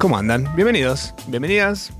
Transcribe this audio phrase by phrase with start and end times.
[0.00, 0.48] ¿Cómo andan?
[0.56, 1.90] Bienvenidos, bienvenidas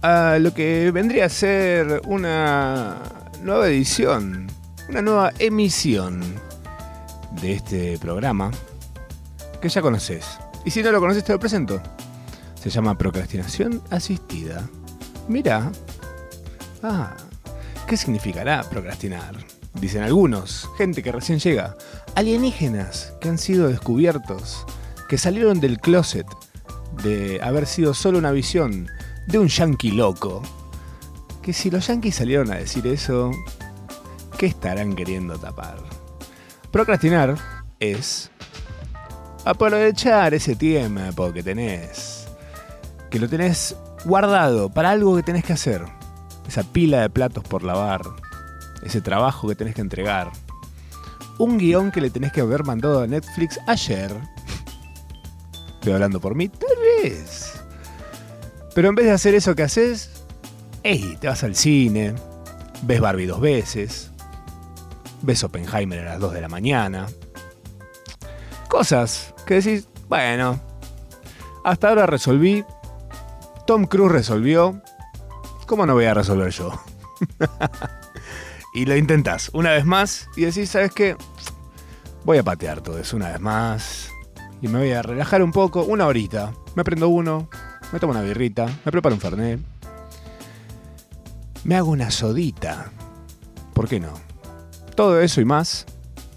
[0.00, 2.96] a lo que vendría a ser una
[3.42, 4.46] nueva edición,
[4.88, 6.22] una nueva emisión
[7.32, 8.50] de este programa
[9.60, 10.24] que ya conoces.
[10.64, 11.82] Y si no lo conoces, te lo presento.
[12.58, 14.66] Se llama Procrastinación Asistida.
[15.28, 15.70] Mira.
[16.82, 17.14] Ah,
[17.86, 19.36] ¿qué significará procrastinar?
[19.74, 21.76] Dicen algunos, gente que recién llega,
[22.14, 24.64] alienígenas que han sido descubiertos,
[25.10, 26.26] que salieron del closet
[27.02, 28.88] de haber sido solo una visión
[29.26, 30.42] de un yankee loco.
[31.42, 33.30] Que si los yankees salieron a decir eso,
[34.38, 35.78] ¿qué estarán queriendo tapar?
[36.70, 37.36] Procrastinar
[37.78, 38.30] es
[39.44, 42.26] aprovechar ese tiempo que tenés,
[43.10, 45.84] que lo tenés guardado para algo que tenés que hacer,
[46.48, 48.02] esa pila de platos por lavar,
[48.82, 50.32] ese trabajo que tenés que entregar,
[51.38, 54.10] un guion que le tenés que haber mandado a Netflix ayer.
[55.86, 57.52] Estoy hablando por mí, tal vez.
[58.74, 60.24] Pero en vez de hacer eso que haces,
[60.82, 62.12] hey, te vas al cine,
[62.82, 64.10] ves Barbie dos veces,
[65.22, 67.06] ves Oppenheimer a las 2 de la mañana.
[68.66, 70.58] Cosas que decís, bueno,
[71.62, 72.64] hasta ahora resolví,
[73.64, 74.82] Tom Cruise resolvió,
[75.68, 76.72] ¿cómo no voy a resolver yo?
[78.74, 81.16] y lo intentas una vez más y decís, ¿sabes qué?
[82.24, 84.10] Voy a patear todo eso una vez más
[84.62, 86.52] y me voy a relajar un poco, una horita.
[86.74, 87.48] Me prendo uno,
[87.92, 89.60] me tomo una birrita, me preparo un fernet.
[91.64, 92.90] Me hago una sodita.
[93.74, 94.12] ¿Por qué no?
[94.94, 95.84] Todo eso y más,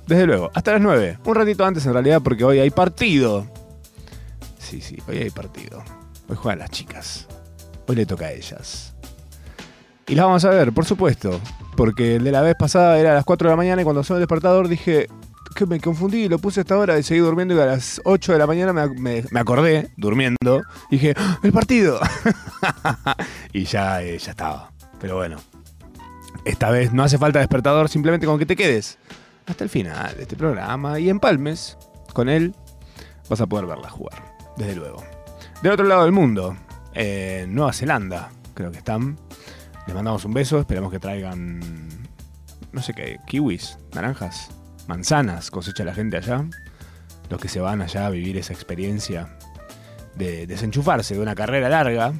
[0.07, 1.19] desde luego, hasta las 9.
[1.24, 3.47] Un ratito antes en realidad porque hoy hay partido.
[4.57, 5.84] Sí, sí, hoy hay partido.
[6.28, 7.28] Hoy juegan las chicas.
[7.88, 8.94] Hoy le toca a ellas.
[10.07, 11.40] Y las vamos a ver, por supuesto.
[11.78, 14.03] Porque el de la vez pasada era a las 4 de la mañana y cuando
[14.03, 15.07] sonó el despertador dije
[15.55, 18.01] que me confundí y lo puse a esta hora y seguí durmiendo y a las
[18.05, 21.99] 8 de la mañana me, me- acordé, durmiendo, y dije, ¡Ah, ¡el partido!
[23.53, 24.71] y ya, eh, ya estaba.
[24.99, 25.38] Pero bueno,
[26.45, 28.97] esta vez no hace falta despertador, simplemente con que te quedes
[29.47, 31.77] hasta el final de este programa y empalmes
[32.13, 32.53] con él,
[33.29, 34.23] vas a poder verla jugar,
[34.57, 35.03] desde luego.
[35.63, 36.55] Del otro lado del mundo,
[36.93, 39.17] en Nueva Zelanda, creo que están.
[39.88, 41.59] Les mandamos un beso, esperamos que traigan,
[42.71, 44.51] no sé qué, kiwis, naranjas,
[44.89, 46.44] manzanas, cosecha la gente allá.
[47.29, 49.29] Los que se van allá a vivir esa experiencia
[50.16, 52.11] de desenchufarse de una carrera larga,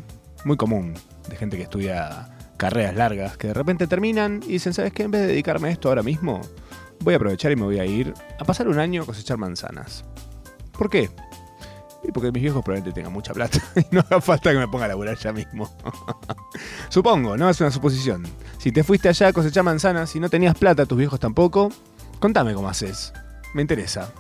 [0.46, 0.94] muy común,
[1.28, 5.04] de gente que estudia carreras largas, que de repente terminan y dicen, ¿sabes qué?
[5.04, 6.42] En vez de dedicarme a esto ahora mismo,
[7.00, 10.06] voy a aprovechar y me voy a ir a pasar un año a cosechar manzanas.
[10.78, 11.10] ¿Por qué?
[12.04, 14.86] Y porque mis viejos probablemente tengan mucha plata y no haga falta que me ponga
[14.86, 15.76] a laburar ya mismo.
[16.90, 17.50] Supongo, ¿no?
[17.50, 18.28] Es una suposición.
[18.60, 21.72] Si te fuiste allá a cosechar manzanas y no tenías plata, tus viejos tampoco,
[22.20, 23.14] contame cómo haces.
[23.54, 24.14] Me interesa.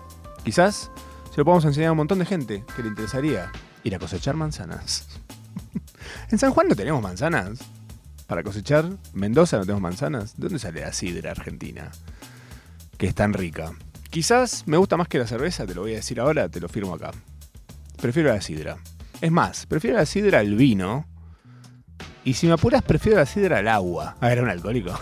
[0.44, 0.92] Quizás
[1.32, 3.52] se lo podemos enseñar a un montón de gente que le interesaría
[3.84, 5.08] ir a cosechar manzanas.
[6.32, 7.60] ¿En San Juan no tenemos manzanas?
[8.28, 10.36] Para cosechar, ¿En Mendoza no tenemos manzanas.
[10.38, 11.92] ¿De dónde sale la sidra argentina?
[12.98, 13.74] Que es tan rica.
[14.10, 16.68] Quizás me gusta más que la cerveza, te lo voy a decir ahora, te lo
[16.68, 17.12] firmo acá.
[18.02, 18.78] Prefiero la sidra.
[19.22, 21.06] Es más, prefiero la sidra al vino.
[22.30, 24.16] Y si me apuras, prefiero la sidra al agua.
[24.22, 24.94] A ver, un alcohólico.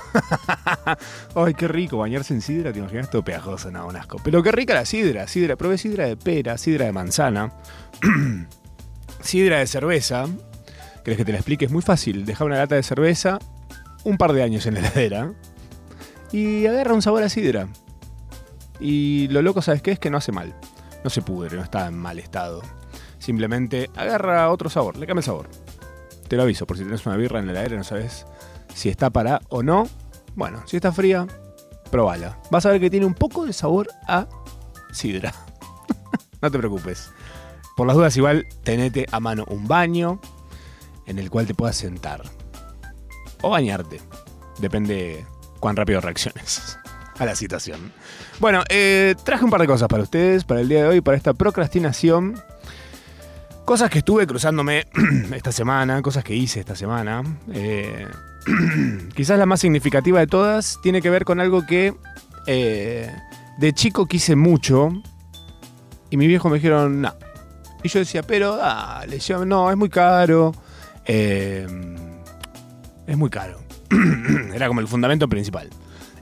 [1.36, 4.18] Ay, qué rico bañarse en sidra, te imaginas todo pegajoso, no, un asco.
[4.24, 7.52] Pero qué rica la sidra, sidra, probé sidra de pera, sidra de manzana,
[9.22, 10.26] sidra de cerveza.
[11.04, 11.66] ¿Querés que te la explique?
[11.66, 12.24] Es muy fácil.
[12.24, 13.40] Deja una lata de cerveza
[14.06, 15.34] un par de años en la heladera
[16.32, 17.68] y agarra un sabor a sidra.
[18.80, 19.92] Y lo loco, ¿sabes qué?
[19.92, 20.56] Es que no hace mal.
[21.04, 22.62] No se pudre, no está en mal estado.
[23.20, 25.67] Simplemente agarra otro sabor, le cambia el sabor.
[26.28, 28.26] Te lo aviso, por si tenés una birra en heladera y no sabes
[28.74, 29.88] si está para o no.
[30.36, 31.26] Bueno, si está fría,
[31.90, 32.40] probala.
[32.52, 34.28] Vas a ver que tiene un poco de sabor a
[34.92, 35.34] sidra.
[36.42, 37.12] no te preocupes.
[37.76, 40.20] Por las dudas, igual, tenete a mano un baño
[41.06, 42.24] en el cual te puedas sentar.
[43.42, 44.02] O bañarte.
[44.60, 45.26] Depende
[45.60, 46.78] cuán rápido reacciones
[47.20, 47.94] a la situación.
[48.40, 51.16] Bueno, eh, traje un par de cosas para ustedes, para el día de hoy, para
[51.16, 52.42] esta procrastinación.
[53.68, 54.88] Cosas que estuve cruzándome
[55.36, 57.22] esta semana, cosas que hice esta semana.
[57.52, 58.08] Eh,
[59.14, 61.94] quizás la más significativa de todas tiene que ver con algo que
[62.48, 63.12] eh,
[63.58, 64.94] de chico quise mucho
[66.10, 67.14] y mis viejos me dijeron, no.
[67.84, 70.54] Y yo decía, pero dale, yo- no, es muy caro.
[71.06, 71.68] eh,
[73.06, 73.60] es muy caro.
[74.54, 75.70] Era como el fundamento principal.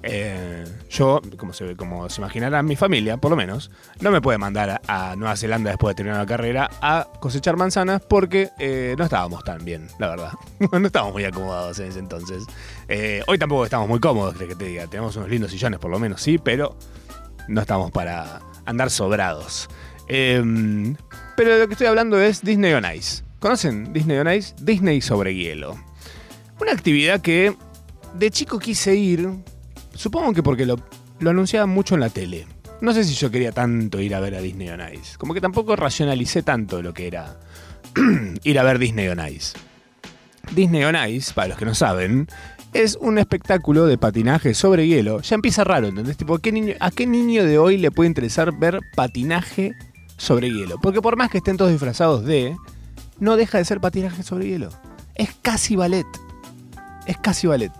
[0.07, 3.71] Eh, yo, como se, como se imaginará mi familia, por lo menos,
[4.01, 8.03] no me puede mandar a, Nueva Zelanda después de terminar la carrera a cosechar manzanas
[8.07, 10.31] porque eh, no estábamos tan bien, la verdad.
[10.71, 12.43] no estábamos muy acomodados en ese entonces.
[12.87, 14.85] Eh, hoy tampoco estamos muy cómodos, que te diga.
[14.85, 16.77] Tenemos unos lindos sillones, por lo menos, sí, pero
[17.47, 19.67] no estamos para andar sobrados.
[20.07, 20.95] Em,
[21.35, 23.23] pero de lo que estoy hablando es Disney on Ice.
[23.39, 24.53] ¿Conocen Disney on Ice?
[24.61, 25.75] Disney sobre hielo.
[26.61, 27.55] Una actividad que
[28.13, 29.29] de chico quise ir,
[29.95, 30.77] supongo que porque lo,
[31.19, 32.47] lo anunciaban mucho en la tele.
[32.81, 35.17] No sé si yo quería tanto ir a ver a Disney on Ice.
[35.17, 37.37] Como que tampoco racionalicé tanto lo que era
[38.43, 39.57] ir a ver Disney on Ice.
[40.53, 42.27] Disney on Ice, para los que no saben,
[42.73, 45.21] es un espectáculo de patinaje sobre hielo.
[45.21, 46.17] Ya empieza raro, ¿entendés?
[46.17, 49.73] Tipo, ¿qué ¿a qué niño de hoy le puede interesar ver patinaje
[50.17, 50.77] sobre hielo?
[50.81, 52.55] Porque por más que estén todos disfrazados de,
[53.19, 54.69] no deja de ser patinaje sobre hielo.
[55.15, 56.05] Es casi ballet.
[57.07, 57.71] Es casi ballet.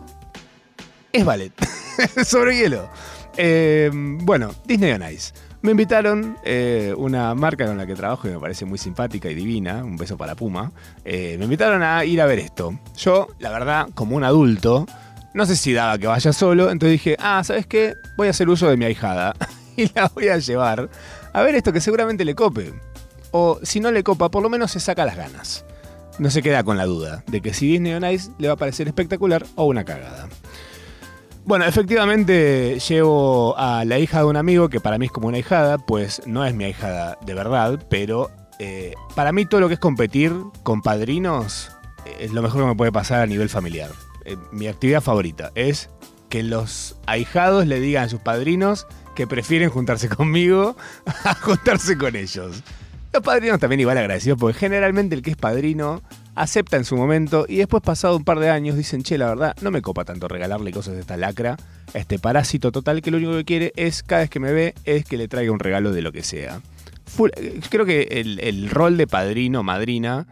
[1.16, 1.54] Es ballet.
[2.26, 2.90] sobre hielo.
[3.38, 5.34] Eh, bueno, Disney on Ice.
[5.62, 9.34] Me invitaron eh, una marca con la que trabajo y me parece muy simpática y
[9.34, 10.74] divina, un beso para Puma.
[11.06, 12.78] Eh, me invitaron a ir a ver esto.
[12.98, 14.86] Yo, la verdad, como un adulto,
[15.34, 17.96] no sé si daba que vaya solo, entonces dije, ah, ¿sabes qué?
[18.18, 19.36] Voy a hacer uso de mi ahijada
[19.78, 20.90] y la voy a llevar
[21.32, 22.74] a ver esto que seguramente le cope.
[23.32, 25.66] O si no le copa, por lo menos se saca las ganas.
[26.20, 28.58] No se queda con la duda de que si Disney on Ice le va a
[28.58, 30.30] parecer espectacular o una cagada.
[31.46, 35.38] Bueno, efectivamente llevo a la hija de un amigo que para mí es como una
[35.38, 39.76] hijada, pues no es mi ahijada de verdad, pero eh, para mí todo lo que
[39.76, 40.34] es competir
[40.64, 41.72] con padrinos
[42.20, 43.92] es lo mejor que me puede pasar a nivel familiar.
[44.26, 45.92] Eh, mi actividad favorita es
[46.30, 50.76] que los ahijados le digan a sus padrinos que prefieren juntarse conmigo
[51.26, 52.64] a juntarse con ellos.
[53.14, 56.02] Los padrinos también igual agradecidos, porque generalmente el que es padrino
[56.36, 59.56] acepta en su momento y después pasado un par de años dicen, che, la verdad,
[59.62, 61.58] no me copa tanto regalarle cosas de esta lacra,
[61.94, 64.76] a este parásito total que lo único que quiere es, cada vez que me ve,
[64.84, 66.62] es que le traiga un regalo de lo que sea.
[67.38, 70.28] Eh, creo que el, rol de padrino, madrina,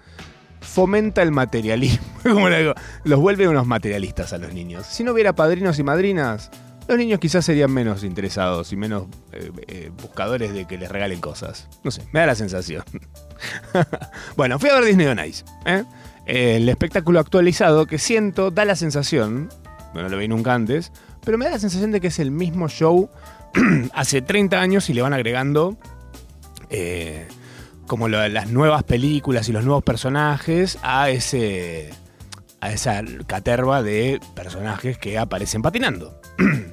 [0.61, 2.73] fomenta el materialismo, como digo,
[3.03, 4.85] los vuelve unos materialistas a los niños.
[4.85, 6.51] Si no hubiera padrinos y madrinas,
[6.87, 11.21] los niños quizás serían menos interesados y menos eh, eh, buscadores de que les regalen
[11.21, 11.67] cosas.
[11.83, 12.83] No sé, me da la sensación.
[14.35, 15.45] bueno, fui a ver Disney on Ice.
[15.65, 15.83] ¿eh?
[16.25, 19.49] El espectáculo actualizado que siento da la sensación,
[19.93, 20.91] no lo vi nunca antes,
[21.23, 23.09] pero me da la sensación de que es el mismo show
[23.93, 25.77] hace 30 años y le van agregando
[27.85, 31.91] como las nuevas películas y los nuevos personajes a ese
[32.63, 36.19] a esa caterva de personajes que aparecen patinando.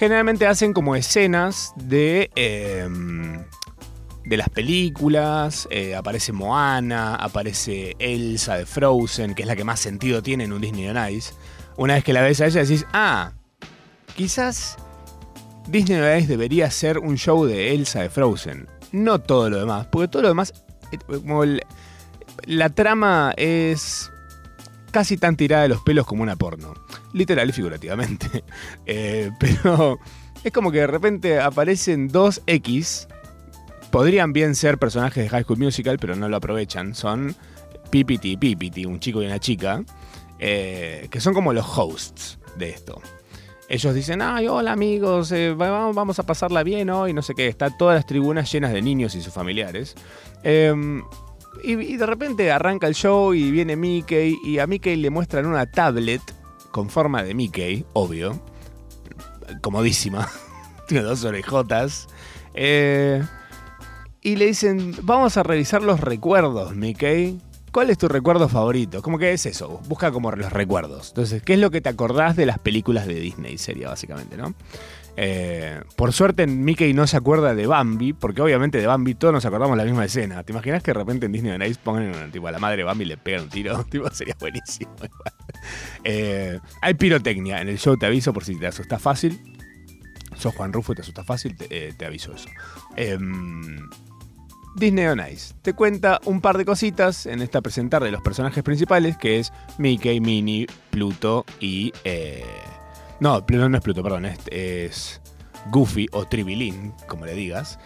[0.00, 3.44] Generalmente hacen como escenas de, em,
[4.24, 9.78] de las películas, eh, aparece Moana, aparece Elsa de Frozen, que es la que más
[9.78, 11.34] sentido tiene en un Disney on Ice.
[11.76, 13.32] Una vez que la ves a ella decís, ah,
[14.16, 14.78] quizás
[15.68, 18.68] Disney on Ice debería ser un show de Elsa de Frozen.
[18.92, 20.54] No todo lo demás, porque todo lo demás,
[20.92, 21.44] eh, como
[22.46, 24.10] la trama es
[24.92, 26.72] casi tan tirada de los pelos como una porno.
[27.12, 28.44] Literal y figurativamente.
[28.86, 29.98] Eh, pero
[30.42, 33.06] es como que de repente aparecen dos X.
[33.90, 36.94] Podrían bien ser personajes de High School Musical, pero no lo aprovechan.
[36.94, 37.34] Son
[37.90, 39.84] Pipiti y Pipiti, un chico y una chica,
[40.38, 43.00] eh, que son como los hosts de esto.
[43.68, 47.46] Ellos dicen, ay, hola amigos, eh, vamos a pasarla bien hoy, no sé qué.
[47.46, 49.94] Está todas las tribunas llenas de niños y sus familiares.
[50.42, 51.02] Em,
[51.62, 55.66] y, de repente arranca el show y viene Mickey y a Mickey le muestran una
[55.66, 56.22] tablet
[56.70, 58.40] con forma de Mickey, obvio.
[59.60, 60.28] Comodísima.
[60.88, 62.08] Tiene dos orejotas.
[62.54, 63.22] Eh,
[64.22, 67.40] y le dicen, vamos a revisar los recuerdos, Mickey.
[67.72, 69.00] ¿Cuál es tu recuerdo favorito?
[69.00, 69.80] ¿Cómo que es eso?
[69.86, 71.10] Busca como los recuerdos.
[71.10, 73.58] Entonces, ¿qué es lo que te acordás de las películas de Disney?
[73.58, 74.54] Sería básicamente, ¿no?
[75.16, 79.44] Eh, por suerte Mickey no se acuerda de Bambi, porque obviamente de Bambi todos nos
[79.44, 80.42] acordamos la misma escena.
[80.42, 83.04] ¿Te imaginas que de repente en Disney Nice pongan tipo, a la madre de Bambi
[83.04, 83.84] y le pegan un tiro?
[84.12, 84.94] sería buenísimo.
[86.04, 89.38] Eh, hay pirotecnia en el show, te aviso por si te asusta fácil.
[90.36, 92.48] Sos Juan Rufo y te asusta fácil, te, eh, aviso eso.
[92.96, 93.76] Em,
[94.76, 98.62] Disney on Ice te cuenta un par de cositas en esta presentar de los personajes
[98.62, 101.92] principales, que es Mickey, Minnie, Pluto y
[103.20, 105.20] no, no es Pluto, perdón, es,
[105.70, 107.78] Goofy o Tribilín, como le digas.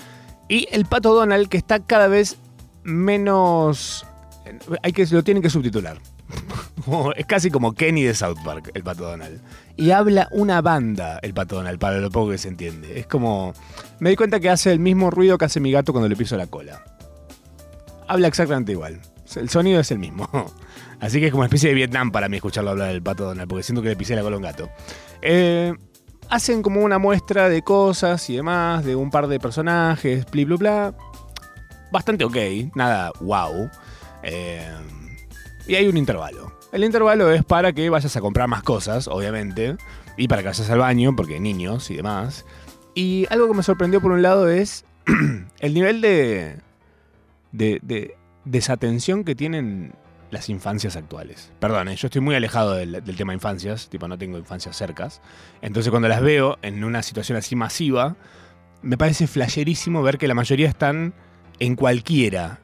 [0.48, 2.38] Y el pato Donald, que está cada vez
[2.84, 4.06] menos.
[4.82, 5.98] Hay que, lo tienen que subtitular.
[7.16, 9.40] es casi como Kenny de South Park, el pato Donald.
[9.76, 13.00] Y habla una banda el pato Donald, para lo poco que se entiende.
[13.00, 13.54] Es como.
[13.98, 16.36] Me di cuenta que hace el mismo ruido que hace mi gato cuando le piso
[16.36, 16.84] la cola.
[18.06, 19.00] Habla exactamente igual.
[19.34, 20.28] El sonido es el mismo.
[21.00, 23.48] Así que es como una especie de Vietnam para mí escucharlo hablar del pato Donald,
[23.48, 24.70] porque siento que le pisé la cola un gato.
[25.22, 25.74] Eh,
[26.30, 30.56] hacen como una muestra de cosas y demás, de un par de personajes, bla, bla,
[30.56, 30.94] bla.
[31.90, 32.36] Bastante ok,
[32.74, 33.70] nada wow.
[34.22, 34.68] Eh,
[35.66, 36.52] y hay un intervalo.
[36.72, 39.76] El intervalo es para que vayas a comprar más cosas, obviamente,
[40.16, 42.44] y para que vayas al baño, porque niños y demás.
[42.94, 44.84] Y algo que me sorprendió por un lado es
[45.60, 46.56] el nivel de
[47.54, 49.92] de, de desatención que tienen
[50.34, 51.50] las infancias actuales.
[51.58, 51.96] Perdón, ¿eh?
[51.96, 55.22] yo estoy muy alejado del, del, tema infancias, tipo no tengo infancias cercas.
[55.62, 58.16] Entonces cuando las veo en una situación así masiva,
[58.82, 61.14] me parece flasherísimo ver que la mayoría están
[61.58, 62.60] en cualquiera.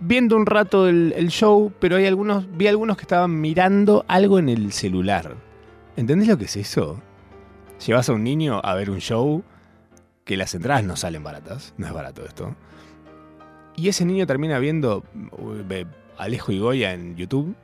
[0.00, 4.38] Viendo un rato el, el show, pero hay algunos, vi algunos que estaban mirando algo
[4.38, 5.36] en el celular.
[5.96, 7.00] ¿Entendés lo que es eso?
[7.86, 9.44] Llevas a un niño a ver un show
[10.24, 12.56] que las entradas no salen baratas, no es barato esto.
[13.76, 15.04] Y ese niño termina viendo
[16.22, 17.54] Alejo y Goya en YouTube.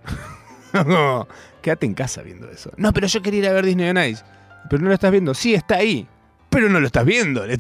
[1.63, 2.73] Quédate en casa viendo eso.
[2.77, 4.25] No, pero yo quería ir a ver Disney on Ice.
[4.69, 5.35] Pero no lo estás viendo.
[5.35, 6.07] Sí, está ahí.
[6.51, 7.43] Pero no lo estás viendo.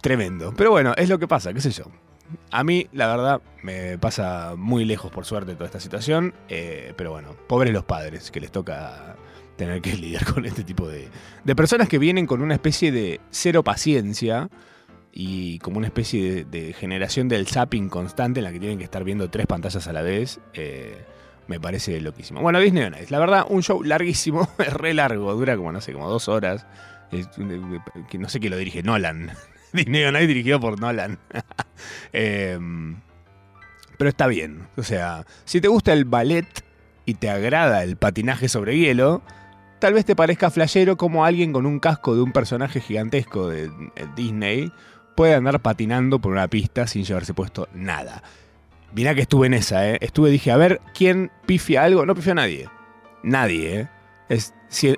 [0.00, 0.52] Tremendo.
[0.56, 1.84] Pero bueno, es lo que pasa, qué sé yo.
[2.50, 6.34] A mí, la verdad, me pasa muy lejos, por suerte, toda esta situación.
[6.48, 9.16] Eh, pero bueno, pobres los padres que les toca
[9.56, 11.08] tener que lidiar con este tipo de,
[11.44, 14.50] de personas que vienen con una especie de cero paciencia
[15.16, 19.04] y como una especie de, generación del zapping constante en la que tienen que estar
[19.04, 20.40] viendo tres pantallas a la vez.
[20.54, 21.04] Eh,
[21.46, 22.40] me parece loquísimo.
[22.40, 25.80] Bueno, Disney on Ice, la verdad, un show larguísimo, es re largo, dura como, no
[25.80, 26.66] sé, como dos horas.
[28.10, 29.30] que no sé quién lo dirige, Nolan.
[29.72, 31.20] Disney on Ice dirigido por Nolan.
[32.12, 32.58] eh,
[33.96, 34.66] pero está bien.
[34.76, 36.64] O sea, si te gusta el ballet
[37.04, 39.22] y te agrada el patinaje sobre hielo,
[39.78, 43.70] tal vez te parezca flashero como alguien con un casco de un personaje gigantesco de
[44.16, 44.72] Disney
[45.14, 48.22] puede andar patinando por una pista sin llevarse puesto nada.
[48.94, 49.98] Mirá que estuve en esa, ¿eh?
[50.00, 52.06] Estuve, dije, a ver, ¿quién pifia algo?
[52.06, 52.68] No pifia a nadie.
[53.22, 53.88] Nadie, ¿eh?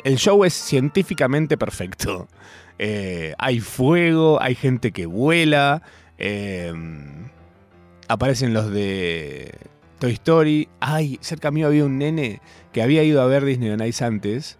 [0.04, 2.28] El show es científicamente perfecto.
[2.78, 5.80] Eh, hay fuego, hay gente que vuela.
[6.18, 6.74] Eh,
[8.06, 9.50] aparecen los de
[9.98, 10.68] Toy Story.
[10.78, 12.42] Ay, cerca mío había un nene
[12.74, 14.58] que había ido a ver Disney on Ice antes.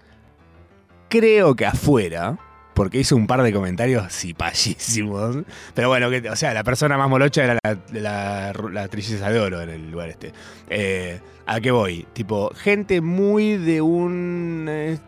[1.10, 2.38] Creo que afuera
[2.76, 5.38] porque hizo un par de comentarios cipallísimos.
[5.72, 9.70] Pero bueno, que, o sea, la persona más molocha era la, la, de oro en
[9.70, 10.34] el lugar este.
[10.68, 12.06] Eh, ¿A qué voy?
[12.12, 14.98] Tipo, gente muy de un eh,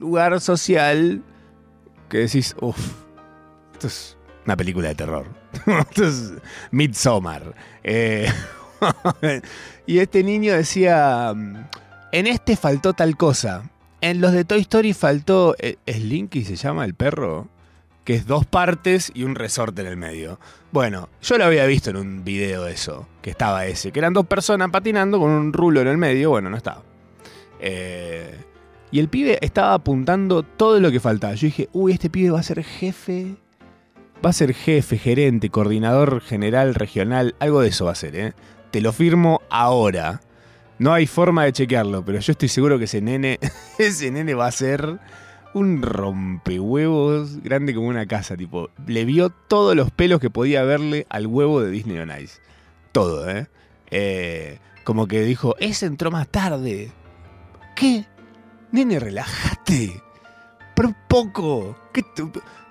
[0.00, 1.22] lugar social
[2.08, 2.78] que decís, uff,
[3.74, 5.26] esto es una película de terror.
[5.88, 6.32] esto es
[6.72, 7.54] Midsommar.
[7.84, 8.28] Eh,
[9.86, 11.32] y este niño decía,
[12.10, 13.70] en este faltó tal cosa.
[14.00, 15.56] En los de Toy Story faltó.
[15.58, 17.48] ¿Es Slinky se llama el perro?
[18.04, 20.38] Que es dos partes y un resorte en el medio.
[20.70, 24.26] Bueno, yo lo había visto en un video eso, que estaba ese, que eran dos
[24.26, 26.30] personas patinando con un rulo en el medio.
[26.30, 26.82] Bueno, no estaba.
[27.60, 28.34] Eh,
[28.90, 31.34] y el pibe estaba apuntando todo lo que faltaba.
[31.34, 33.36] Yo dije, uy, este pibe va a ser jefe.
[34.24, 38.32] Va a ser jefe, gerente, coordinador general, regional, algo de eso va a ser, ¿eh?
[38.70, 40.20] Te lo firmo ahora.
[40.78, 43.38] No hay forma de chequearlo, pero yo estoy seguro que ese nene,
[43.78, 44.98] ese nene va a ser
[45.54, 51.06] un rompehuevos grande como una casa, tipo, le vio todos los pelos que podía verle
[51.08, 52.40] al huevo de Disney on Ice.
[52.92, 53.48] Todo, ¿eh?
[53.90, 56.90] eh como que dijo, ese entró más tarde.
[57.76, 58.06] ¿Qué?
[58.72, 60.02] Nene, relájate.
[60.74, 61.76] Pero un poco.
[61.92, 62.02] ¿Qué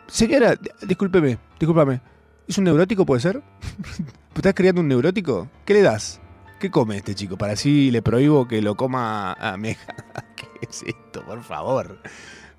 [0.07, 0.57] sé que era.
[0.81, 2.01] Discúlpeme, discúlpame.
[2.47, 3.43] ¿Es un neurótico, puede ser?
[4.35, 5.47] ¿Estás creando un neurótico?
[5.65, 6.19] ¿Qué le das?
[6.59, 7.37] ¿Qué come este chico?
[7.37, 9.75] Para así le prohíbo que lo coma a mi.
[10.35, 12.01] ¿Qué es esto, por favor?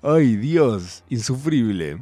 [0.01, 2.01] Ay, Dios, insufrible.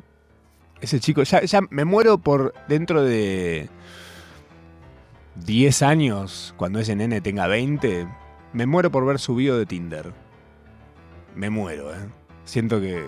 [0.79, 3.67] Ese chico, ya, me muero por dentro de
[5.45, 8.07] 10 años, cuando ese nene tenga 20,
[8.53, 10.13] me muero por ver su video de Tinder.
[11.35, 12.07] Me muero, ¿eh?
[12.45, 13.03] Siento que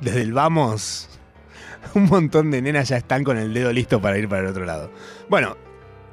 [0.00, 1.08] desde el vamos,
[1.94, 4.64] un montón de nenas ya están con el dedo listo para ir para el otro
[4.64, 4.92] lado.
[5.28, 5.56] Bueno,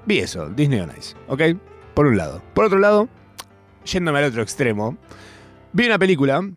[0.05, 1.41] vi eso, Disney on Ice, ¿ok?
[1.93, 2.41] Por un lado.
[2.53, 3.09] Por otro lado,
[3.85, 4.97] yéndome al otro extremo,
[5.73, 6.49] vi una película,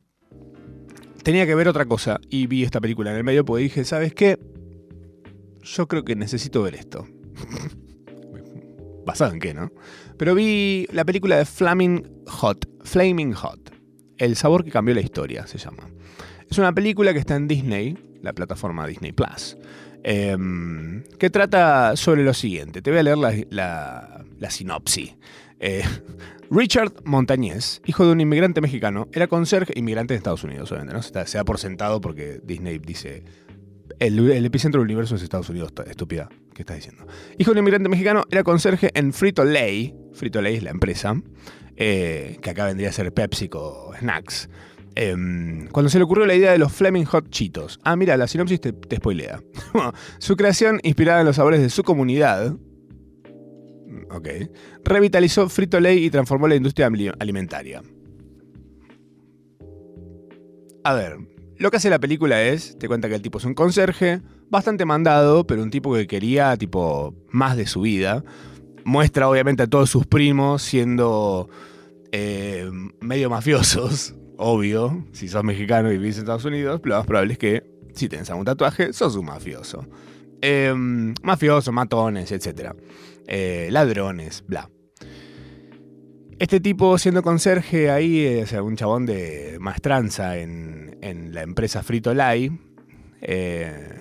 [1.22, 4.14] tenía que ver otra cosa, y vi esta película en el medio porque dije, ¿sabes
[4.14, 4.38] qué?
[5.62, 7.06] Yo creo que necesito ver esto.
[9.06, 9.70] ¿Basado en qué, no?
[10.16, 13.72] Pero vi la película de Flaming Hot, Flaming Hot.
[14.16, 15.88] El sabor que cambió la historia, se llama.
[16.48, 19.56] Es una película que está en Disney, la plataforma Disney Plus.
[20.04, 20.36] Eh,
[21.18, 22.82] que trata sobre lo siguiente.
[22.82, 23.18] Te voy a leer
[23.50, 25.16] la, sinopsis.
[25.58, 25.82] Eh,
[26.50, 31.02] Richard Montañez, hijo de un inmigrante mexicano, era conserje, inmigrante de Estados Unidos, obviamente, ¿no?
[31.02, 33.24] Se, se da por sentado porque Disney dice.
[34.00, 36.28] El, el, epicentro del universo es Estados Unidos, estúpida.
[36.52, 37.06] ¿Qué estás diciendo?
[37.38, 39.94] Hijo de un inmigrante mexicano, era conserje en Frito Lay.
[40.12, 41.20] Frito Lay es la empresa,
[41.76, 44.48] eh, que acá vendría a ser PepsiCo Snacks.
[44.96, 45.16] Eh,
[45.72, 47.80] cuando se le ocurrió la idea de los Fleming Hot Cheetos.
[47.82, 49.42] Ah, mira, la sinopsis te, spoilea.
[50.18, 52.54] su creación, inspirada en los sabores de su comunidad,
[54.10, 54.28] ok,
[54.84, 57.82] revitalizó Frito Lay y transformó la industria alimentaria.
[60.84, 61.16] A ver,
[61.56, 64.20] lo que hace la película es, te cuenta que el tipo es un conserje,
[64.50, 68.22] bastante mandado, pero un tipo que quería tipo más de su vida.
[68.84, 71.48] Muestra obviamente a todos sus primos siendo
[72.12, 72.70] eh,
[73.00, 75.04] medio mafiosos, obvio.
[75.12, 77.62] Si sos mexicano y vivís en Estados Unidos, lo más probable es que
[77.94, 79.86] si tenés algún tatuaje, sos un mafioso.
[80.42, 80.74] Eh,
[81.22, 82.72] mafiosos, matones, etc.
[83.26, 84.70] Eh, ladrones, bla.
[86.38, 91.82] Este tipo siendo conserje ahí, o sea, un chabón de maestranza en, en la empresa
[91.82, 92.50] Frito Lay,
[93.22, 94.00] eh,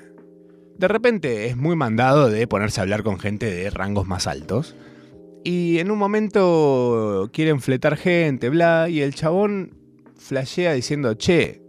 [0.78, 4.75] de repente es muy mandado de ponerse a hablar con gente de rangos más altos.
[5.46, 9.82] Y en un momento quieren fletar gente, bla, y el chabón
[10.24, 11.62] flashea diciendo, che,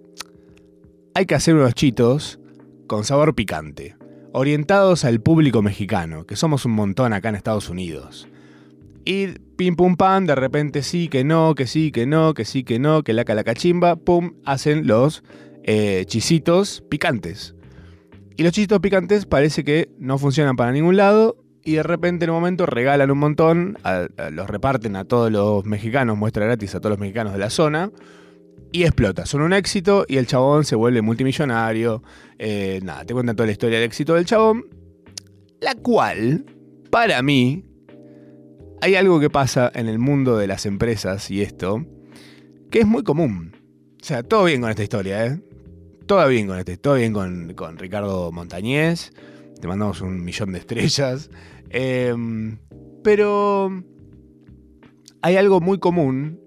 [1.14, 2.38] hay que hacer unos chitos
[2.86, 3.96] con sabor picante,
[4.32, 8.28] orientados al público mexicano, que somos un montón acá en Estados Unidos.
[9.04, 12.64] Y pim pum pam, de repente sí, que no, que sí, que no, que sí,
[12.64, 15.22] que no, que la cachimba, pum, hacen los
[15.64, 17.54] eh, chisitos picantes.
[18.36, 22.30] Y los chisitos picantes parece que no funcionan para ningún lado y de repente en
[22.30, 23.78] un momento regalan un montón,
[24.30, 27.90] los reparten a todos los mexicanos, muestra gratis a todos los mexicanos de la zona
[28.74, 29.24] y explota.
[29.24, 32.02] Son un éxito y el chabón se vuelve multimillonario.
[32.40, 34.66] Eh, nada, te cuentan toda la historia del éxito del chabón,
[35.60, 36.44] la cual,
[36.90, 37.64] para mí,
[38.82, 41.86] hay algo que pasa en el mundo de las empresas y esto,
[42.72, 43.56] que es muy común.
[44.02, 45.40] O sea, todo bien con esta historia, ¿eh?
[46.06, 49.12] todo bien con este, todo bien con, Ricardo Montañez.
[49.60, 51.30] Te mandamos un millón de estrellas.
[51.70, 52.58] Em,
[53.04, 53.84] pero
[55.22, 56.43] hay algo muy común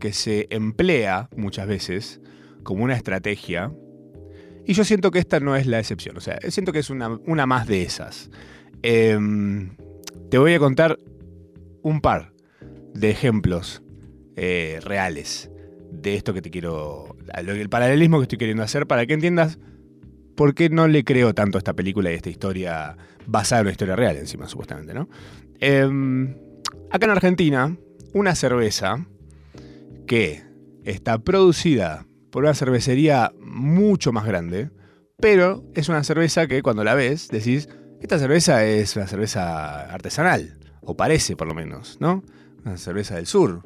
[0.00, 2.20] que se emplea muchas veces
[2.64, 3.72] como una estrategia.
[4.66, 6.16] Y yo siento que esta no es la excepción.
[6.16, 8.30] O sea, siento que es una, más de esas.
[8.82, 9.76] Em,
[10.30, 10.98] te voy a contar
[11.82, 12.32] un par
[12.94, 13.82] de ejemplos
[14.36, 15.50] eh, reales
[15.92, 17.16] de esto que te quiero.
[17.34, 19.58] El paralelismo que estoy queriendo hacer para que entiendas
[20.36, 23.66] por qué no le creo tanto a esta película y a esta historia basada en
[23.66, 25.08] una historia real, encima, supuestamente, ¿no?
[25.58, 26.34] Em,
[26.90, 27.76] acá en Argentina,
[28.14, 29.06] una cerveza
[30.10, 30.42] que
[30.82, 34.68] está producida por una cervecería mucho más grande,
[35.20, 37.68] pero es una cerveza que cuando la ves decís,
[38.00, 42.24] esta cerveza es una cerveza artesanal, o parece por lo menos, ¿no?
[42.64, 43.62] Una cerveza del sur.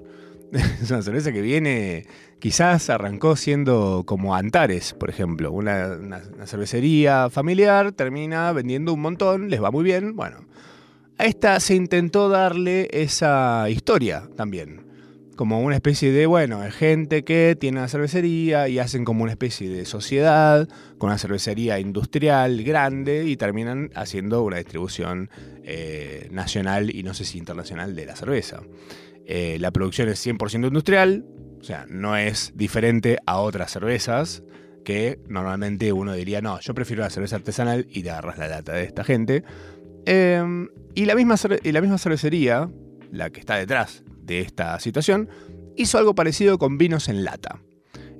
[0.52, 2.04] es una cerveza que viene,
[2.40, 5.96] quizás arrancó siendo como Antares, por ejemplo, una,
[6.44, 10.44] cervecería familiar, termina vendiendo un montón, les va muy bien, bueno.
[11.16, 14.83] A esta se intentó darle esa historia también,
[15.36, 19.68] como una especie de, bueno, gente que tiene una cervecería y hacen como una especie
[19.68, 20.68] de sociedad
[20.98, 25.30] con una cervecería industrial grande y terminan haciendo una distribución
[25.62, 28.62] eh, nacional y no sé si internacional de la cerveza.
[29.26, 31.24] Eh, la producción es 100% industrial,
[31.60, 34.42] o sea, no es diferente a otras cervezas
[34.84, 38.74] que normalmente uno diría, no, yo prefiero la cerveza artesanal y te agarras la lata
[38.74, 39.42] de esta gente.
[40.04, 42.68] Em, y, la misma, y la misma cervecería,
[43.10, 45.28] la que está detrás de esta situación,
[45.76, 47.60] hizo algo parecido con vinos en lata.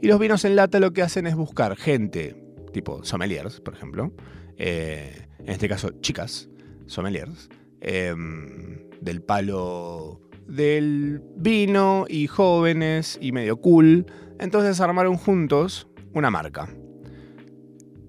[0.01, 2.37] Y los vinos en lata lo que hacen es buscar gente,
[2.73, 4.13] tipo sommeliers, por ejemplo,
[4.59, 6.49] eh, en este caso chicas,
[6.87, 7.49] sommeliers,
[7.81, 14.07] em, del palo del vino y jóvenes y medio cool.
[14.39, 16.69] Entonces armaron juntos una marca.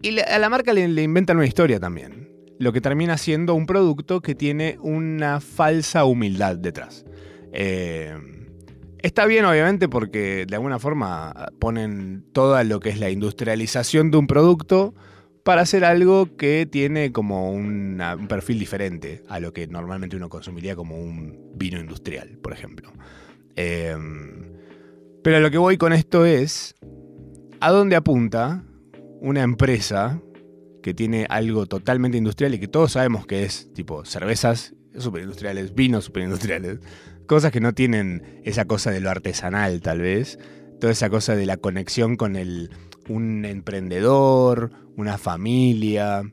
[0.01, 2.29] Y a la marca le, inventan una historia también.
[2.59, 7.05] Lo que termina siendo un producto que tiene una falsa humildad detrás.
[7.57, 8.13] Eh,
[8.99, 14.17] está bien, obviamente, porque de alguna forma ponen toda lo que es la industrialización de
[14.17, 14.93] un producto
[15.43, 20.75] para hacer algo que tiene como un perfil diferente a lo que normalmente uno consumiría
[20.75, 22.91] como un vino industrial, por ejemplo.
[23.55, 24.51] Em,
[25.23, 26.75] pero lo que voy con esto es,
[27.61, 28.65] ¿a dónde apunta
[29.21, 30.19] una empresa
[30.83, 36.05] que tiene algo totalmente industrial y que todos sabemos que es tipo cervezas superindustriales, vinos
[36.05, 36.79] superindustriales,
[37.25, 40.39] cosas que no tienen esa cosa de lo artesanal tal vez,
[40.79, 42.69] toda esa cosa de la conexión con el
[43.07, 46.23] un emprendedor, una familia.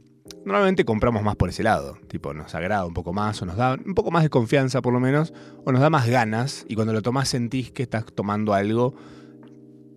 [0.45, 3.75] Normalmente compramos más por ese lado, tipo nos agrada un poco más o nos da
[3.75, 5.33] un poco más de confianza por lo menos,
[5.65, 8.95] o nos da más ganas y cuando lo tomás sentís que estás tomando algo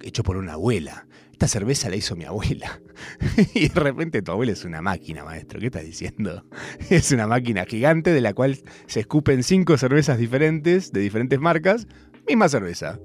[0.01, 1.04] hecho por una abuela.
[1.35, 2.79] Esta cerveza la hizo mi abuela.
[3.53, 5.59] y de repente tu abuela es una máquina, maestro.
[5.59, 6.45] ¿Qué estás diciendo?
[6.89, 11.87] Es una máquina gigante de la cual se escupen cinco cervezas diferentes, de diferentes marcas.
[12.25, 13.01] Misma cerveza.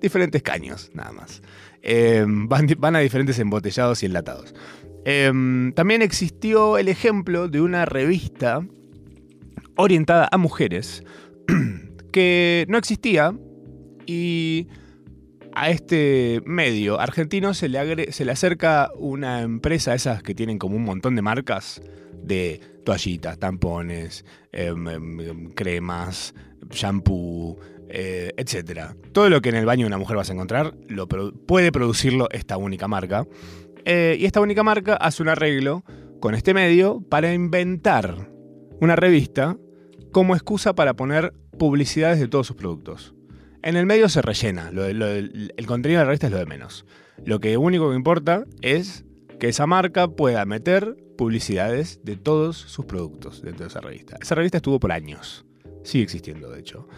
[0.00, 1.42] Diferentes caños, nada más.
[1.82, 4.54] Em, van, a diferentes embotellados y enlatados.
[5.04, 8.66] Em, también existió el ejemplo de una revista
[9.76, 11.04] orientada a mujeres
[12.12, 13.34] que no existía
[14.06, 14.68] y
[15.58, 21.16] a este medio argentino se le, acerca una empresa, esas que tienen como un montón
[21.16, 21.82] de marcas
[22.22, 26.32] de toallitas, tampones, em, em, cremas,
[26.70, 28.94] shampoo, eh, etc.
[29.12, 32.28] Todo lo que en el baño de una mujer vas a encontrar lo puede producirlo
[32.30, 33.26] esta única marca.
[33.84, 35.82] Eh, y esta única marca hace un arreglo
[36.20, 38.30] con este medio para inventar
[38.80, 39.56] una revista
[40.12, 43.14] como excusa para poner publicidades de todos sus productos.
[43.62, 46.86] En el medio se rellena, el contenido de la revista es lo de menos.
[47.24, 49.04] Lo que único que importa es
[49.40, 54.16] que esa marca pueda meter publicidades de todos sus productos dentro de esa revista.
[54.20, 55.44] Esa revista estuvo por años,
[55.82, 56.88] sigue existiendo de hecho.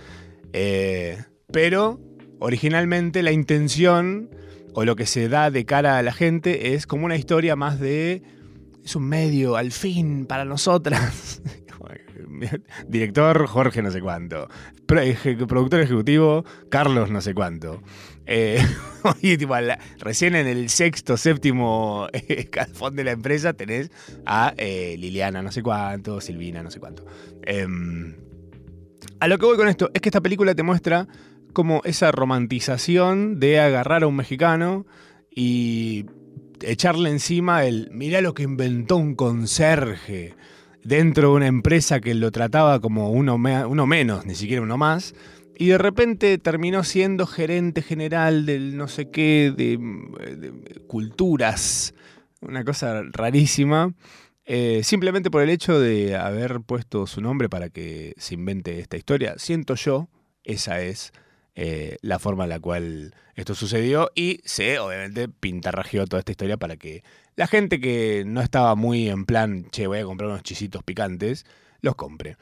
[0.53, 1.19] Eh,
[1.51, 2.01] pero
[2.39, 4.31] originalmente la intención
[4.75, 7.81] o lo que se da de cara a la gente es como una historia más
[7.81, 8.23] de...
[8.85, 11.43] Es un medio, al fin, para nosotras.
[12.89, 14.49] Director Jorge no sé cuánto.
[14.87, 17.83] Productor ejecutivo Carlos no sé cuánto.
[18.27, 18.65] Eh,
[19.23, 19.37] y
[19.99, 23.91] recién en el sexto, séptimo escalafón de la empresa tenés
[24.25, 27.05] a eh, Liliana no sé cuánto, Silvina no sé cuánto.
[27.43, 28.15] Em,
[29.19, 31.09] a lo que voy con esto es que esta película te muestra
[31.53, 34.87] como esa romantización de agarrar a un mexicano
[35.35, 36.07] y
[36.63, 40.35] echarle encima el mirá lo que inventó un conserje
[40.85, 45.15] dentro de una empresa que lo trataba como uno, menos, ni siquiera uno más,
[45.57, 51.95] y de repente terminó siendo gerente general del no sé qué, de, culturas,
[52.41, 53.93] una cosa rarísima,
[54.47, 58.97] eh, simplemente por el hecho de haber puesto su nombre para que se invente esta
[58.97, 59.35] historia.
[59.37, 60.09] Siento yo,
[60.45, 61.13] esa es
[61.55, 66.57] eh, la forma en la cual esto sucedió y se obviamente pintarrajeó toda esta historia
[66.57, 67.03] para que
[67.37, 71.47] la gente que no estaba muy en plan, che, voy a comprar unos chisitos picantes,
[71.81, 72.37] los compre.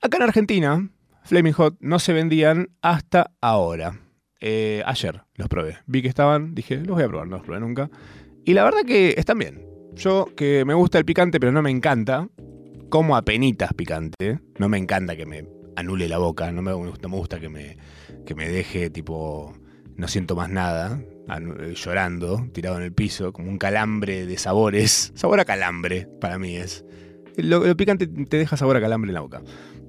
[0.00, 0.90] Acá en Argentina,
[1.24, 4.00] Flaming Hot no se vendían hasta ahora.
[4.40, 5.78] Eh, ayer los probé.
[5.86, 7.90] Vi que estaban, dije, los voy a probar, no los probé nunca.
[8.44, 9.66] Y la verdad que están bien.
[9.94, 12.28] Yo que me gusta el picante, pero no me encanta,
[12.90, 14.40] como a penitas picante.
[14.58, 17.78] No me encanta que me anule la boca, no me, no me gusta que me,
[18.26, 19.56] que me deje tipo,
[19.96, 21.00] no siento más nada,
[21.74, 25.12] llorando, tirado en el piso, como un calambre de sabores.
[25.14, 26.84] Sabor a calambre, para mí es.
[27.36, 29.42] Lo, picante te deja sabor a calambre en la boca.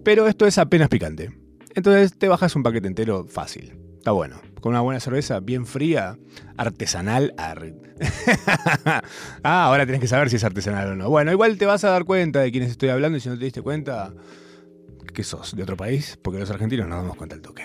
[0.04, 1.32] Pero esto es apenas picante.
[1.74, 3.76] Entonces te bajas un paquete entero fácil.
[3.98, 4.40] Está bueno.
[4.62, 6.18] Con una buena cerveza bien fría,
[6.58, 7.34] artesanal.
[9.44, 11.10] ah, ahora tienes que saber si es artesanal o no.
[11.10, 13.46] Bueno, igual te vas a dar cuenta de quiénes estoy hablando y si no te
[13.46, 14.14] diste cuenta,
[15.16, 17.64] que sos de otro país, porque los argentinos nos damos cuenta del toque.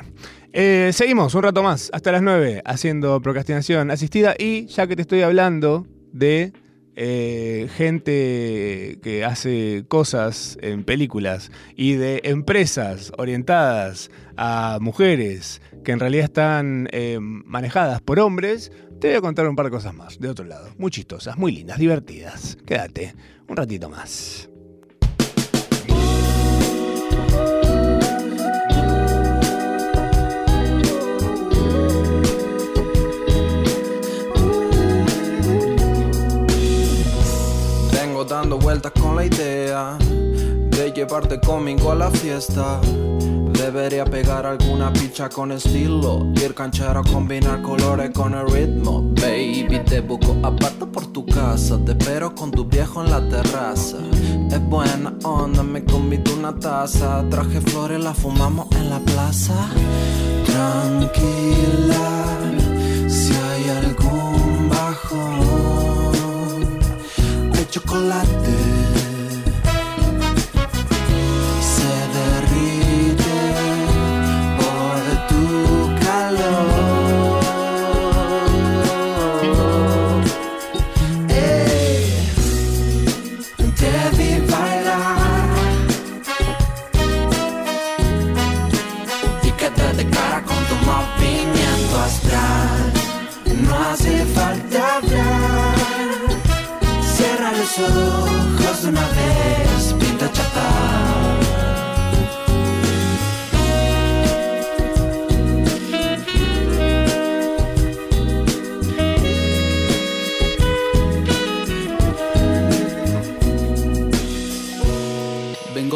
[0.53, 5.03] Eh, seguimos un rato más, hasta las 9, haciendo procrastinación asistida y ya que te
[5.03, 6.53] estoy hablando de
[6.97, 16.01] eh, gente que hace cosas en películas y de empresas orientadas a mujeres que en
[16.01, 20.19] realidad están eh, manejadas por hombres, te voy a contar un par de cosas más,
[20.19, 20.69] de otro lado.
[20.79, 22.59] Muy chistosas, muy lindas, divertidas.
[22.67, 23.15] Quédate
[23.49, 24.50] un ratito más.
[38.31, 42.81] Dando vueltas con la idea de llevarte conmigo a la fiesta.
[43.61, 46.33] Debería pegar alguna picha con estilo.
[46.37, 49.03] Ir canchero, combinar colores con el ritmo.
[49.21, 51.79] Baby, te busco aparte por tu casa.
[51.85, 53.99] Te espero con tu viejo en la terraza.
[54.51, 57.23] Es buena onda, me convido una taza.
[57.29, 59.55] Traje flores, la fumamos en la plaza.
[60.47, 62.39] Tranquila,
[63.09, 66.01] si hay algún bajón
[67.53, 68.80] de chocolate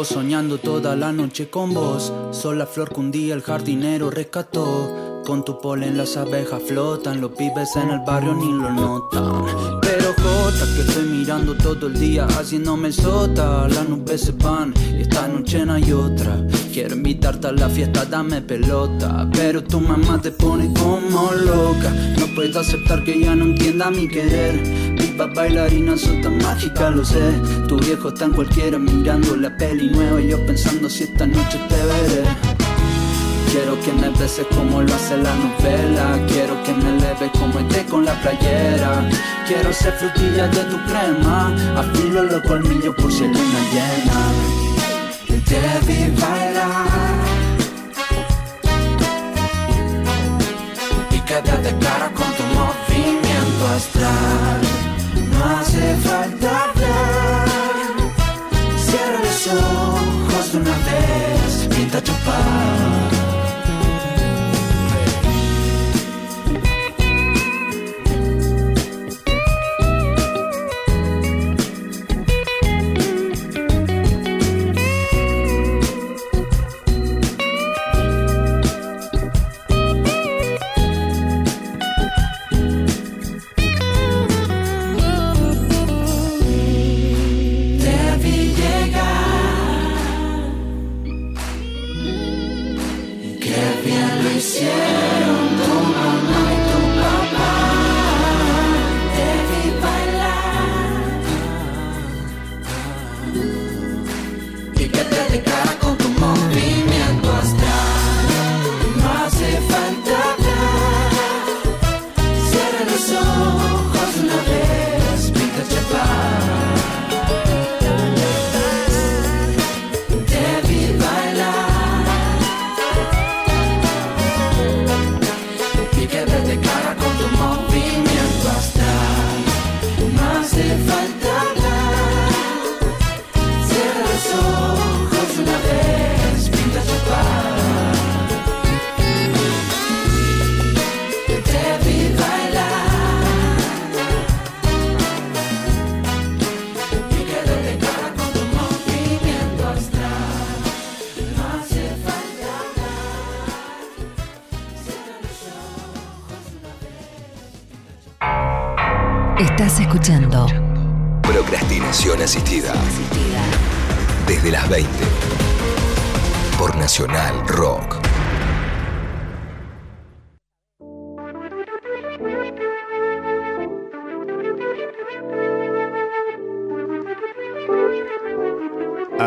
[0.05, 2.13] Soñando toda la noche con vos.
[2.31, 5.23] Soy la flor que un día el jardinero rescató.
[5.25, 9.74] Con tu polen las abejas flotan, los pibes en el barrio ni lo notan.
[10.55, 13.67] Que estoy mirando todo el día haciéndome sota.
[13.67, 16.37] Las nubes se van y esta noche no hay otra.
[16.71, 19.29] Quiero invitarte a la fiesta, dame pelota.
[19.33, 21.91] Pero tu mamá te pone como loca.
[22.19, 24.61] No puedo aceptar que ya no entienda mi querer.
[24.97, 27.33] Viva bailarina, son tan mágica, lo sé.
[27.67, 30.21] Tu viejo está en cualquiera mirando la peli nueva.
[30.21, 32.64] Y yo pensando si esta noche te veré.
[33.55, 36.19] Quiero que me beses como lo hace la novela.
[36.27, 39.09] Quiero que me leves como esté con la playera.
[39.47, 41.55] Quiero ser frutilla de tu crema.
[41.77, 44.19] Afilo los colmillos por si hay luna llena.
[45.45, 46.87] Te vi bailar
[51.11, 54.61] Y quedé de cara con tu movimiento astral.
[55.31, 57.47] No hace falta hablar.
[58.85, 61.67] Cierra los ojos de una vez.
[61.73, 63.14] Pinta chupar Te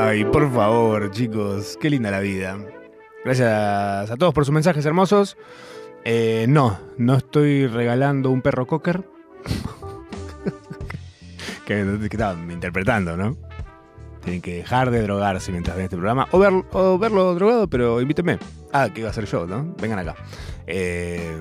[0.00, 2.58] Ay, por favor, chicos, qué linda la vida.
[3.24, 5.36] Gracias a todos por sus mensajes hermosos.
[6.04, 9.04] Eh, no, no estoy regalando un perro cocker.
[11.66, 13.36] que, que estaban interpretando, ¿no?
[14.22, 16.26] Tienen que dejar de drogarse mientras ven este programa.
[16.32, 18.38] O, ver- o verlo drogado, pero invítenme.
[18.72, 19.74] Ah, que iba a ser yo, ¿no?
[19.80, 20.14] Vengan acá.
[20.66, 21.40] Eh,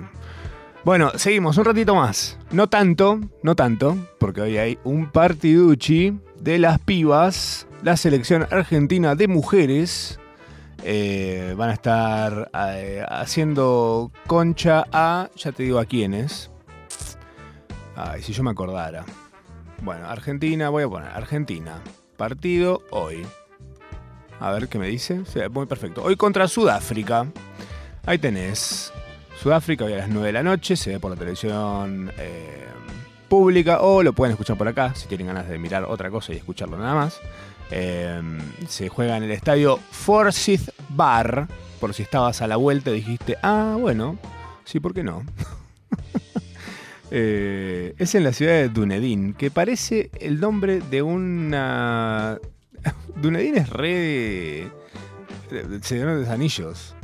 [0.83, 2.37] bueno, seguimos un ratito más.
[2.51, 7.67] No tanto, no tanto, porque hoy hay un partiduchi de las pibas.
[7.83, 10.19] La selección argentina de mujeres
[10.83, 16.49] eh, van a estar eh, haciendo concha a, ya te digo a quiénes.
[17.95, 19.05] Ay, si yo me acordara.
[19.81, 21.79] Bueno, Argentina, voy a poner Argentina.
[22.17, 23.25] Partido hoy.
[24.39, 25.21] A ver qué me dice.
[25.51, 26.03] Muy perfecto.
[26.03, 27.27] Hoy contra Sudáfrica.
[28.05, 28.91] Ahí tenés.
[29.39, 30.75] Sudáfrica hoy a las 9 de la noche.
[30.75, 32.65] Se ve por la televisión eh,
[33.27, 36.37] pública o lo pueden escuchar por acá si tienen ganas de mirar otra cosa y
[36.37, 37.19] escucharlo nada más.
[37.71, 38.21] Eh,
[38.67, 41.47] se juega en el estadio Forsyth Bar.
[41.79, 44.17] Por si estabas a la vuelta dijiste, ah, bueno,
[44.65, 45.23] sí, ¿por qué no?
[47.09, 52.37] Eh, es en la ciudad de Dunedin, que parece el nombre de una.
[53.15, 54.69] Dunedin es re.
[55.83, 56.95] Señor de los Anillos.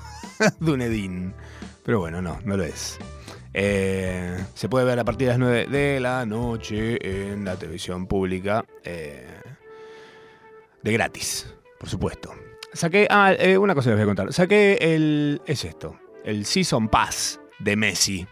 [0.60, 1.34] Dunedin.
[1.84, 2.96] Pero bueno, no, no lo es.
[3.52, 8.06] Eh, se puede ver a partir de las 9 de la noche en la televisión
[8.06, 8.64] pública.
[8.84, 9.26] eh,
[10.82, 12.32] de gratis, por supuesto.
[12.72, 13.06] Saqué.
[13.10, 14.32] Ah, eh, una cosa les voy a contar.
[14.32, 15.42] Saqué el.
[15.46, 15.98] Es esto.
[16.24, 18.26] El Season Pass de Messi.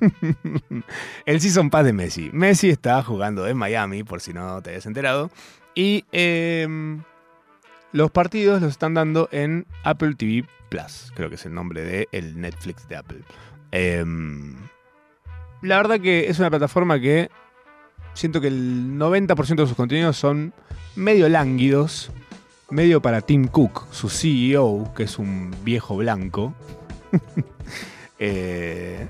[1.26, 2.30] el Season Pass de Messi.
[2.32, 5.30] Messi está jugando en Miami, por si no te habías enterado.
[5.74, 7.02] Y em,
[7.92, 11.12] los partidos los están dando en Apple TV Plus.
[11.14, 13.20] Creo que es el nombre del el Netflix de Apple.
[13.70, 14.56] Em,
[15.62, 17.30] la verdad que es una plataforma que
[18.14, 20.52] siento que el 90% de sus contenidos son
[20.98, 22.10] medio lánguidos.
[22.70, 26.54] Medio para Tim Cook, su CEO, que es un viejo blanco.
[28.20, 29.06] Eh,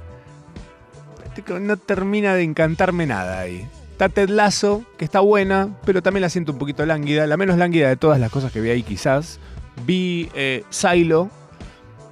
[1.62, 3.66] no termina de encantarme nada ahí.
[3.92, 7.26] Está Ted Lasso, que está buena, pero también la siento un poquito lánguida.
[7.26, 9.40] La menos lánguida de todas las cosas que vi ahí, quizás.
[9.86, 11.30] Vi eh, Silo,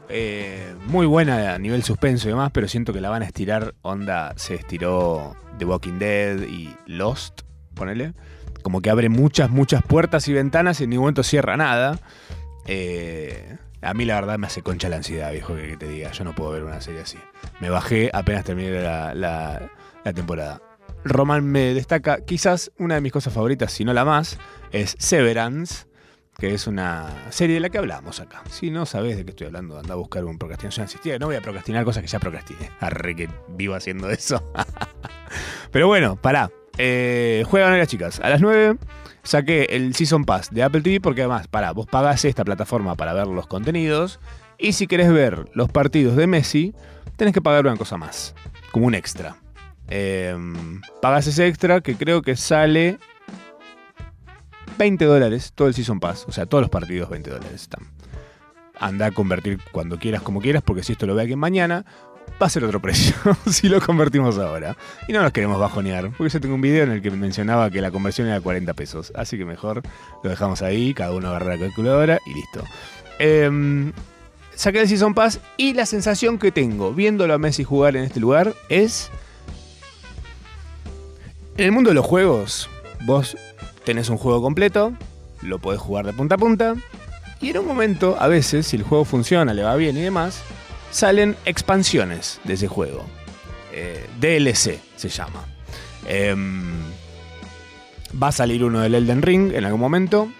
[0.08, 3.74] eh, muy buena a nivel suspenso y demás, pero siento que la van a estirar.
[3.82, 7.42] Onda, se estiró The Walking Dead y Lost,
[7.74, 8.14] ponele.
[8.66, 12.00] Como que abre muchas, muchas puertas y ventanas y en ningún momento cierra nada.
[12.66, 16.10] Eh, a mí la verdad me hace concha la ansiedad, viejo, que, te diga.
[16.10, 17.16] Yo no puedo ver una serie así.
[17.60, 19.70] Me bajé apenas terminé la,
[20.16, 20.60] temporada.
[21.04, 24.36] Roman me destaca, quizás una de mis cosas favoritas, si no la más,
[24.72, 25.86] es Severance,
[26.36, 28.42] que es una serie de la que hablamos acá.
[28.50, 31.20] Si no sabes de qué estoy hablando, anda a buscar un procrastinación asistida.
[31.20, 32.68] No voy a procrastinar cosas que ya procrastiné.
[32.80, 34.42] Arre que vivo haciendo eso.
[35.70, 36.50] Pero bueno, pará.
[36.78, 38.20] Eh, juegan hoy las chicas.
[38.20, 38.76] A las 9
[39.22, 43.12] saqué el Season Pass de Apple TV porque además, pará, vos pagás esta plataforma para
[43.12, 44.20] ver los contenidos.
[44.58, 46.74] Y si querés ver los partidos de Messi,
[47.16, 48.34] tenés que pagar una cosa más,
[48.72, 49.36] como un extra.
[49.88, 50.36] Eh,
[51.00, 52.98] pagas ese extra que creo que sale
[54.78, 56.24] 20 dólares todo el Season Pass.
[56.28, 57.86] O sea, todos los partidos 20 dólares están.
[58.78, 61.86] Anda a convertir cuando quieras, como quieras, porque si esto lo ve alguien mañana,
[62.40, 63.14] va a ser otro precio
[63.50, 64.76] si lo convertimos ahora.
[65.08, 67.80] Y no nos queremos bajonear, porque yo tengo un video en el que mencionaba que
[67.80, 69.12] la conversión era 40 pesos.
[69.14, 69.82] Así que mejor
[70.22, 72.64] lo dejamos ahí, cada uno agarra la calculadora y listo.
[73.18, 73.92] Eh,
[74.54, 78.20] saqué el Season Pass y la sensación que tengo viéndolo a Messi jugar en este
[78.20, 79.10] lugar es...
[81.56, 82.68] En el mundo de los juegos,
[83.06, 83.36] vos
[83.84, 84.92] tenés un juego completo,
[85.40, 86.74] lo podés jugar de punta a punta,
[87.40, 90.42] y en un momento, a veces, si el juego funciona, le va bien y demás,
[90.96, 93.04] salen expansiones de ese juego.
[93.70, 95.44] Eh, DLC se llama.
[96.08, 96.72] Em,
[98.20, 100.32] va a salir uno del Elden Ring en algún momento.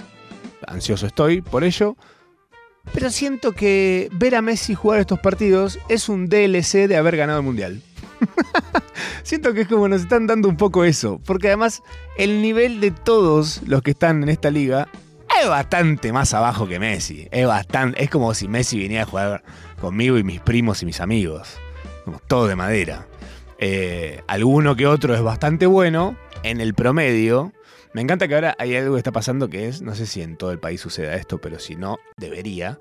[0.67, 1.95] Ansioso estoy por ello.
[2.95, 7.41] Pero siento que ver a Messi jugar estos partidos es un DLC de haber ganado
[7.41, 7.83] el Mundial.
[9.25, 11.21] Siento que es como nos están dando un poco eso.
[11.27, 11.83] Porque además
[12.17, 14.89] el nivel de todos los que están en esta liga
[15.49, 17.29] bastante más abajo que Messi.
[17.31, 19.43] Es, bastante, es como si Messi viniera a jugar
[19.81, 21.59] conmigo y mis primos y mis amigos.
[22.05, 23.07] Como todo de madera.
[23.59, 27.53] Eh, alguno que otro es bastante bueno en el promedio.
[27.93, 30.37] Me encanta que ahora hay algo que está pasando que es, no sé si en
[30.37, 32.79] todo el país suceda esto, pero si no, debería.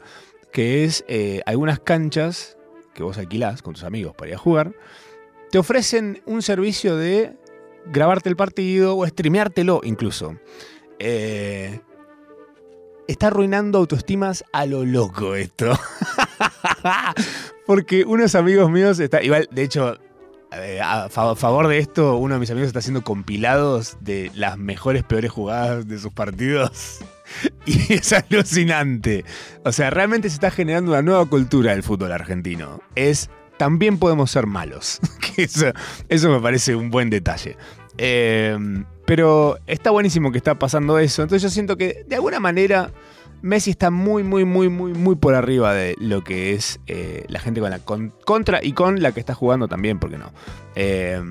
[0.51, 2.57] Que es eh, algunas canchas
[2.93, 4.73] que vos alquilás con tus amigos para ir a jugar
[5.55, 7.33] te ofrecen un servicio de
[7.85, 10.37] grabarte el partido o streameártelo incluso.
[10.99, 11.79] Eh,
[13.07, 15.77] está arruinando autoestimas a lo loco esto.
[17.65, 19.97] Porque unos amigos míos, está, igual, de hecho,
[20.81, 25.31] a favor de esto, uno de mis amigos está haciendo compilados de las mejores, peores
[25.31, 26.99] jugadas de sus partidos.
[27.65, 29.25] Y es alucinante.
[29.63, 32.81] O sea, realmente se está generando una nueva cultura del fútbol argentino.
[32.93, 34.99] Es también podemos ser malos.
[35.37, 35.71] eso,
[36.07, 37.57] eso, me parece un buen detalle.
[37.97, 38.55] Eh,
[39.05, 41.21] pero está buenísimo que está pasando eso.
[41.21, 42.91] Entonces yo siento que de alguna manera
[43.41, 47.39] Messi está muy, muy, muy, muy, muy por arriba de lo que es eh, la
[47.39, 47.79] gente con la
[48.25, 50.31] contra y con la que está jugando también, ¿por qué no?
[50.75, 51.21] Eh,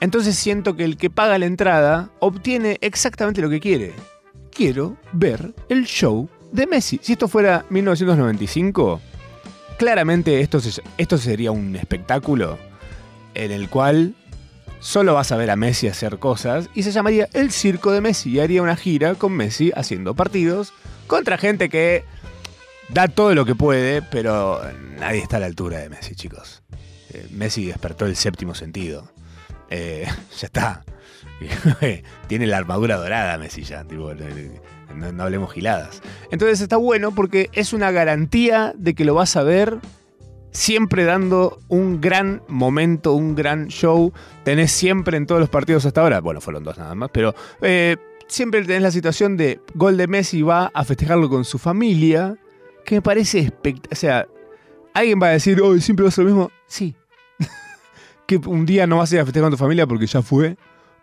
[0.00, 3.92] entonces siento que el que paga la entrada obtiene exactamente lo que quiere.
[4.50, 7.00] Quiero ver el show de Messi.
[7.02, 9.00] Si esto fuera 1995
[9.78, 10.60] claramente esto,
[10.98, 12.58] esto sería un espectáculo
[13.34, 14.14] en el cual
[14.82, 18.40] solo vas a ver a Messi hacer cosas y se llamaría El Circo de Messi
[18.40, 20.74] haría una gira con Messi haciendo partidos
[21.06, 22.04] contra gente que
[22.88, 24.60] da todo lo que puede, pero
[24.98, 26.62] nadie está a la altura de Messi, chicos.
[27.10, 29.10] Eh, Messi despertó el séptimo sentido.
[29.70, 30.06] Eh,
[30.38, 30.84] ya está.
[32.26, 33.84] Tiene la armadura dorada Messi ya.
[33.84, 34.12] Tipo,
[34.94, 36.02] no, hablemos giladas.
[36.30, 39.78] Entonces está bueno porque es una garantía de que lo vas a ver
[40.52, 44.12] siempre dando un gran momento, un gran show.
[44.44, 47.96] Tenés siempre en todos los partidos hasta ahora, bueno, fueron dos nada más, pero eh,
[48.28, 52.36] siempre tenés la situación de gol de Messi va a festejarlo con su familia,
[52.84, 53.92] que me parece espectacular.
[53.92, 54.28] O sea,
[54.94, 56.50] alguien va a decir, hoy siempre va a lo mismo.
[56.66, 56.94] Sí.
[58.26, 60.56] que un día no vas a ir a festejar con tu familia porque ya fue,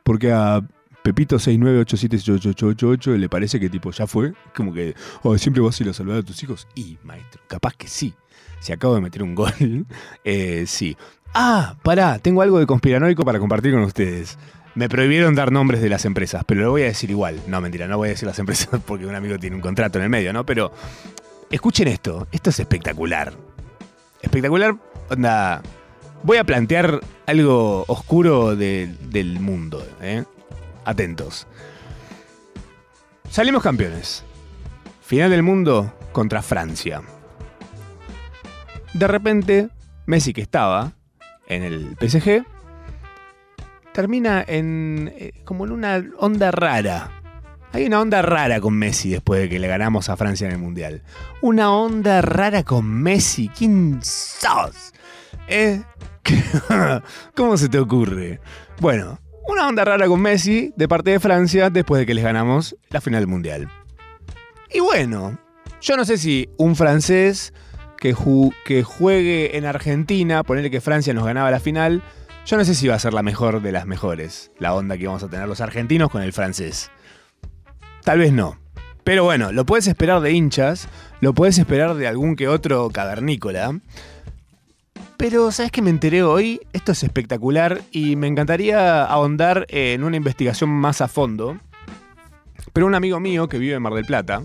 [0.03, 0.61] porque a
[1.03, 5.89] Pepito 69878888 le parece que tipo ya fue, como que oh, siempre vas a ir
[5.89, 6.67] a saludar a tus hijos.
[6.75, 8.13] Y maestro, capaz que sí.
[8.59, 9.53] Si acabo de meter un gol,
[10.23, 10.97] eh, sí.
[11.33, 14.37] Ah, pará, tengo algo de conspiranoico para compartir con ustedes.
[14.75, 17.41] Me prohibieron dar nombres de las empresas, pero lo voy a decir igual.
[17.47, 20.05] No, mentira, no voy a decir las empresas porque un amigo tiene un contrato en
[20.05, 20.45] el medio, ¿no?
[20.45, 20.71] Pero
[21.49, 23.33] escuchen esto, esto es espectacular.
[24.21, 24.75] Espectacular,
[25.09, 25.61] onda.
[26.21, 30.25] Voy a plantear algo oscuro del mundo, ¿eh?
[30.83, 31.47] Atentos.
[33.29, 34.25] Salimos campeones.
[35.01, 37.01] Final del mundo contra Francia.
[38.93, 39.69] De repente,
[40.05, 40.93] Messi que estaba
[41.47, 42.43] en el PSG,
[43.93, 47.11] termina en eh, como en una onda rara.
[47.71, 50.59] Hay una onda rara con Messi después de que le ganamos a Francia en el
[50.59, 51.03] Mundial.
[51.41, 53.49] Una onda rara con Messi.
[53.49, 54.91] ¿Quién sos?
[55.47, 55.83] ¿Eh?
[57.35, 58.39] ¿Cómo se te ocurre?
[58.79, 62.75] Bueno, una onda rara con Messi de parte de Francia después de que les ganamos
[62.89, 63.69] la final del Mundial.
[64.71, 65.37] Y bueno,
[65.81, 67.53] yo no sé si un francés
[67.99, 72.01] que, ju- que juegue en Argentina, ponerle que Francia nos ganaba la final,
[72.45, 75.05] yo no sé si va a ser la mejor de las mejores, la onda que
[75.07, 76.89] vamos a tener los argentinos con el francés.
[78.03, 78.57] Tal vez no.
[79.03, 80.87] Pero bueno, lo puedes esperar de hinchas,
[81.21, 83.79] lo puedes esperar de algún que otro cavernícola.
[85.17, 86.61] Pero, ¿sabes qué me enteré hoy?
[86.71, 91.59] Esto es espectacular y me encantaría ahondar en una investigación más a fondo.
[92.71, 94.43] Pero un amigo mío que vive en Mar del Plata,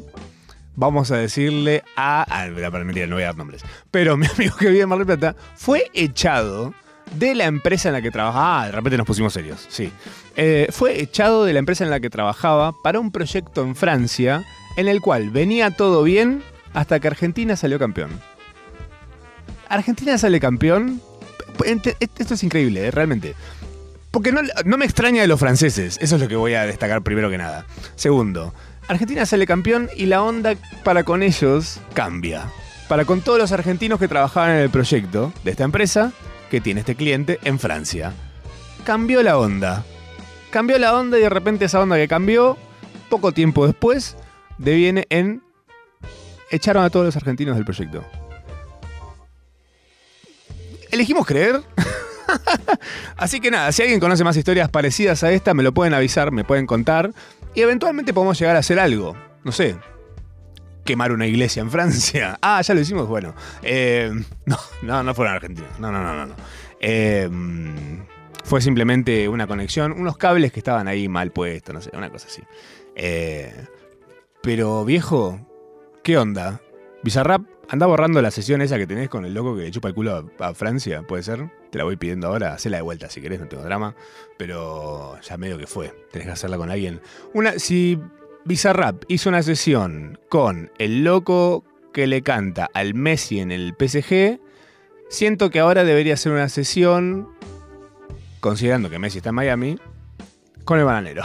[0.77, 2.25] vamos a decirle a.
[2.29, 2.47] Ah,
[2.85, 3.62] mentira, no voy a dar nombres.
[3.91, 6.75] Pero mi amigo que vive en Mar del Plata fue echado
[7.16, 8.62] de la empresa en la que trabajaba.
[8.62, 9.93] Ah, de repente nos pusimos serios, sí.
[10.37, 14.45] Eh, fue echado de la empresa en la que trabajaba para un proyecto en Francia
[14.77, 18.11] en el cual venía todo bien hasta que Argentina salió campeón.
[19.68, 21.01] Argentina sale campeón.
[21.64, 23.35] Ente- Esto es increíble, eh, realmente.
[24.11, 27.31] Porque no me extraña de los franceses, eso es lo que voy a destacar primero
[27.31, 27.66] que nada.
[27.97, 28.55] Segundo,
[28.89, 32.51] Argentina sale campeón y la onda para con ellos cambia.
[32.89, 36.12] Para con todos los argentinos que trabajaban en el proyecto de esta empresa
[36.51, 38.12] que tiene este cliente en Francia.
[38.85, 39.85] Cambió la onda.
[40.51, 42.59] Cambió la onda y de repente esa onda que cambió,
[43.09, 44.16] poco tiempo después,
[44.59, 45.43] deviene en...
[46.51, 48.05] Echaron a todos los argentinos del proyecto.
[50.91, 51.62] ¿Elegimos creer?
[53.16, 56.30] Así que nada, si alguien conoce más historias parecidas a esta, me lo pueden avisar,
[56.30, 57.12] me pueden contar.
[57.55, 59.16] Y eventualmente podemos llegar a hacer algo.
[59.44, 59.76] No sé.
[60.84, 62.38] Quemar una iglesia en Francia.
[62.42, 63.34] Ah, ya lo hicimos, bueno.
[63.62, 64.12] Eh,
[64.46, 65.78] no, no, no fueron argentinos.
[65.78, 66.26] No, no, no, no.
[66.26, 66.34] no.
[66.80, 67.30] Eh,
[68.44, 72.28] fue simplemente una conexión, unos cables que estaban ahí mal puestos, no sé, una cosa
[72.28, 72.42] así.
[72.94, 73.52] Eh,
[74.42, 75.40] pero viejo,
[76.02, 76.61] ¿qué onda?
[77.02, 79.94] Bizarrap, anda borrando la sesión esa que tenés con el loco que le chupa el
[79.94, 81.50] culo a Francia, ¿puede ser?
[81.75, 83.97] Te la voy pidiendo ahora, hacela de vuelta si querés, no tengo drama.
[84.39, 87.01] Pero ya medio que fue, tenés que hacerla con alguien.
[87.57, 87.99] Si
[88.45, 94.39] Bizarrap hizo una sesión con el loco que le canta al Messi en el PSG,
[95.09, 97.29] siento que ahora debería ser una sesión,
[98.39, 99.79] considerando que Messi está en Miami,
[100.64, 101.25] con el bananero.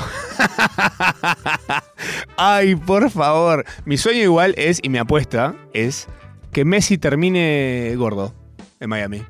[2.38, 3.66] Ay, por favor.
[3.86, 6.08] Mi sueño igual es, y mi apuesta es,
[6.52, 8.34] que Messi termine gordo
[8.80, 9.24] en Miami.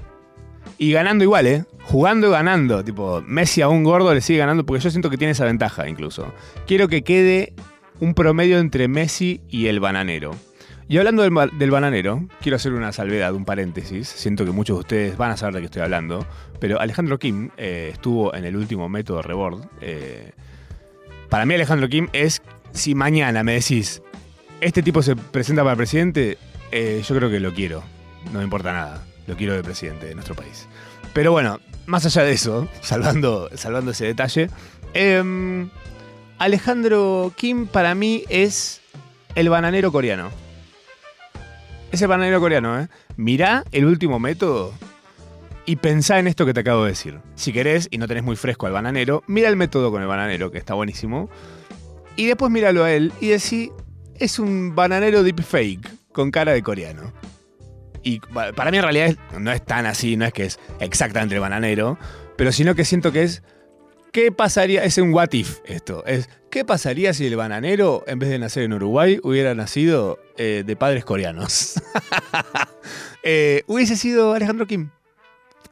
[0.80, 1.66] Y ganando igual, ¿eh?
[1.84, 2.84] Jugando y ganando.
[2.84, 5.88] Tipo, Messi a un gordo le sigue ganando porque yo siento que tiene esa ventaja
[5.90, 6.34] incluso.
[6.66, 7.54] Quiero que quede
[8.00, 10.36] un promedio entre Messi y el bananero.
[10.88, 14.08] Y hablando del, ba- del bananero, quiero hacer una salvedad, un paréntesis.
[14.08, 16.26] Siento que muchos de ustedes van a saber de qué estoy hablando.
[16.60, 19.66] Pero Alejandro Kim eh, estuvo en el último método Rebord.
[19.82, 20.32] Eh,
[21.30, 24.02] para mí Alejandro Kim es, si mañana me decís,
[24.62, 26.38] este tipo se presenta para presidente,
[26.72, 27.84] eh, yo creo que lo quiero.
[28.32, 29.06] No me importa nada.
[29.30, 30.68] Lo quiero de presidente de nuestro país.
[31.14, 34.50] Pero bueno, más allá de eso, salvando, ese detalle,
[34.96, 35.70] em,
[36.40, 38.82] Alejandro Kim para mí es
[39.36, 40.32] el bananero coreano.
[41.92, 42.88] Es el bananero coreano, ¿eh?
[43.18, 44.74] Mirá el último método
[45.66, 47.20] y pensá en esto que te acabo de decir.
[47.36, 50.50] Si querés y no tenés muy fresco al bananero, mira el método con el bananero,
[50.50, 51.30] que está buenísimo.
[52.16, 53.72] Y después míralo a él y decí,
[54.16, 57.14] es un bananero deepfake con cara de coreano.
[58.04, 61.38] Y pa- para mí en realidad no es tan así, no es que es exactamente
[61.40, 61.98] bananero,
[62.36, 63.44] pero sino que siento que es,
[64.12, 64.84] ¿qué pasaría?
[64.84, 68.64] Es un what if esto, es, ¿qué pasaría si el bananero, en vez de nacer
[68.64, 71.82] en Uruguay, hubiera nacido eh, de padres coreanos?
[73.22, 74.92] Eh, hubiese sido Alejandro Kim.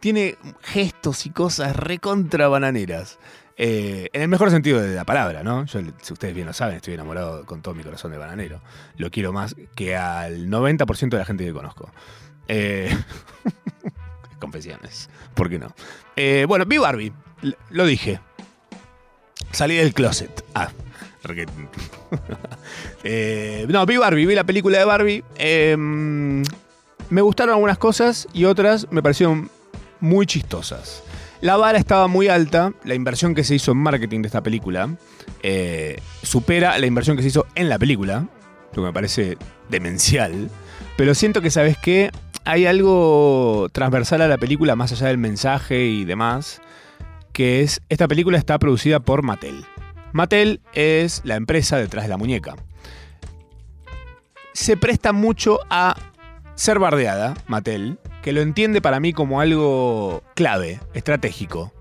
[0.01, 3.17] Tiene gestos y cosas recontra bananeras.
[3.59, 5.65] Eh, en el mejor sentido de la palabra, ¿no?
[5.65, 8.61] Yo, si ustedes bien lo saben, estoy enamorado con todo mi corazón de bananero.
[8.97, 11.91] Lo quiero más que al 90% de la gente que conozco.
[12.47, 12.95] Eh,
[14.39, 15.73] confesiones, ¿por qué no?
[16.15, 17.11] Eh, bueno, vi Barbie,
[17.71, 18.19] lo dije.
[19.51, 20.45] Salí del closet.
[20.53, 20.69] Ah,
[21.23, 21.47] porque-
[23.67, 25.23] no, vi Barbie, vi la película de Barbie.
[25.35, 29.49] Eh, me gustaron algunas cosas y otras me parecieron
[29.99, 31.03] muy chistosas.
[31.41, 34.89] La vara estaba muy alta, la inversión que se hizo en marketing de esta película
[35.43, 38.27] eh, supera la inversión que se hizo en la película,
[38.73, 39.37] lo que me parece
[39.69, 40.49] demencial.
[40.97, 42.11] Pero siento que, ¿sabes qué?
[42.43, 46.59] Hay algo transversal a la película, más allá del mensaje y demás,
[47.33, 49.63] que es, esta película está producida por Mattel.
[50.13, 52.55] Mattel es la empresa detrás de la muñeca.
[54.53, 55.95] Se presta mucho a
[56.55, 61.73] ser bardeada, Mattel, que lo entiende para mí como algo clave, estratégico.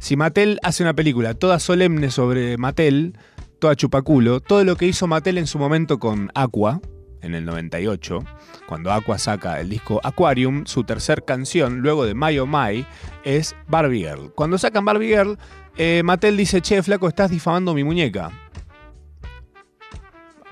[0.00, 3.16] Si Mattel hace una película toda solemne sobre Mattel,
[3.60, 6.80] toda chupaculo, todo lo que hizo Mattel en su momento con Aqua,
[7.20, 8.18] en el 98,
[8.66, 12.84] cuando Aqua saca el disco Aquarium, su tercer canción, luego de My Oh My,
[13.22, 14.32] es Barbie Girl.
[14.34, 15.38] Cuando sacan Barbie Girl,
[15.76, 18.32] eh, Mattel dice, che, flaco, estás difamando mi muñeca.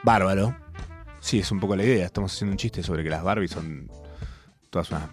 [0.05, 0.57] Bárbaro.
[1.19, 2.07] Sí, es un poco la idea.
[2.07, 3.91] Estamos haciendo un chiste sobre que las Barbies son
[4.71, 5.11] todas unas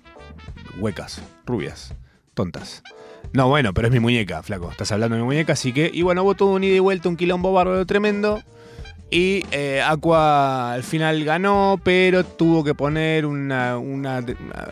[0.79, 1.93] huecas, rubias,
[2.33, 2.83] tontas.
[3.33, 4.71] No, bueno, pero es mi muñeca, flaco.
[4.71, 5.89] Estás hablando de mi muñeca, así que.
[5.93, 8.41] Y bueno, hubo todo un ida y vuelta, un quilombo bárbaro tremendo.
[9.09, 14.21] Y eh, Aqua al final ganó, pero tuvo que poner una, una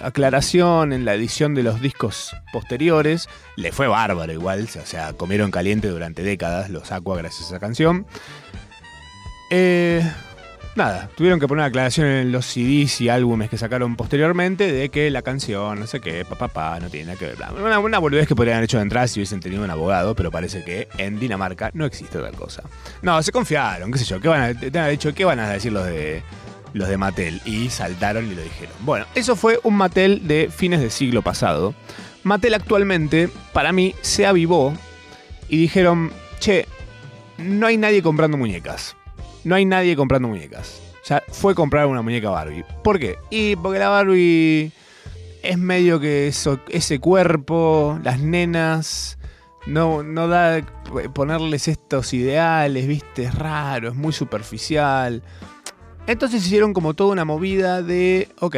[0.01, 3.29] aclaración en la edición de los discos posteriores.
[3.55, 7.59] Le fue bárbaro igual, o sea, comieron caliente durante décadas los Aqua gracias a esa
[7.59, 8.05] canción.
[9.51, 10.03] Eh,
[10.75, 14.89] nada, tuvieron que poner una aclaración en los CDs y álbumes que sacaron posteriormente de
[14.89, 17.37] que la canción, no sé qué, papá, pa, no tiene nada que ver.
[17.53, 20.63] una boludez que podrían haber hecho de entrada si hubiesen tenido un abogado, pero parece
[20.63, 22.63] que en Dinamarca no existe tal cosa.
[23.01, 25.49] No, se confiaron, qué sé yo, ¿qué van a, te han dicho, ¿qué van a
[25.49, 26.23] decir los de
[26.73, 27.41] los de Mattel?
[27.45, 28.73] Y saltaron y lo dijeron.
[28.81, 31.73] Bueno, eso fue un Mattel de fines del siglo pasado.
[32.23, 34.73] Mattel actualmente, para mí, se avivó
[35.47, 36.65] y dijeron, che,
[37.37, 38.95] no hay nadie comprando muñecas.
[39.45, 40.81] No hay nadie comprando muñecas.
[41.03, 42.65] Sea, fue comprar una muñeca Barbie.
[42.83, 43.17] ¿Por qué?
[43.29, 44.71] Y porque la Barbie
[45.43, 49.19] es medio que ese cuerpo, las nenas,
[49.67, 50.65] no, no da
[51.13, 55.21] ponerles estos ideales, viste, es raro, es muy superficial.
[56.07, 58.55] Entonces hicieron como toda una movida de, ok,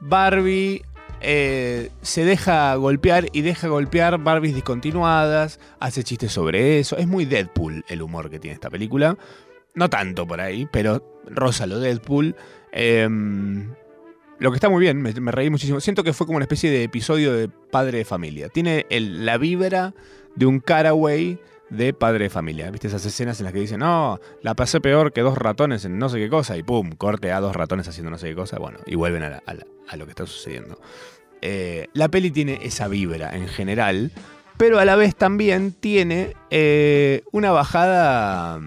[0.00, 0.82] Barbie
[1.20, 6.96] eh, se deja golpear y deja golpear Barbies discontinuadas, hace chistes sobre eso.
[6.96, 9.16] Es muy Deadpool el humor que tiene esta película.
[9.74, 12.34] No tanto por ahí, pero rosa lo Deadpool.
[12.72, 13.74] Em,
[14.38, 15.80] lo que está muy bien, me, reí muchísimo.
[15.80, 18.48] Siento que fue como una especie de episodio de Padre de Familia.
[18.48, 19.94] Tiene la vibra
[20.36, 21.38] de un caraway
[21.70, 22.70] de Padre de Familia.
[22.70, 25.98] ¿Viste esas escenas en las que dicen, no, la pasé peor que dos ratones en
[25.98, 26.56] no sé qué cosa?
[26.56, 28.58] Y pum, corte a dos ratones haciendo no sé qué cosa.
[28.58, 29.42] Bueno, y vuelven a, la-
[29.88, 30.80] a lo que está sucediendo.
[31.40, 34.12] Eh, la peli tiene esa vibra en general,
[34.56, 38.60] pero a la vez también tiene eh, una bajada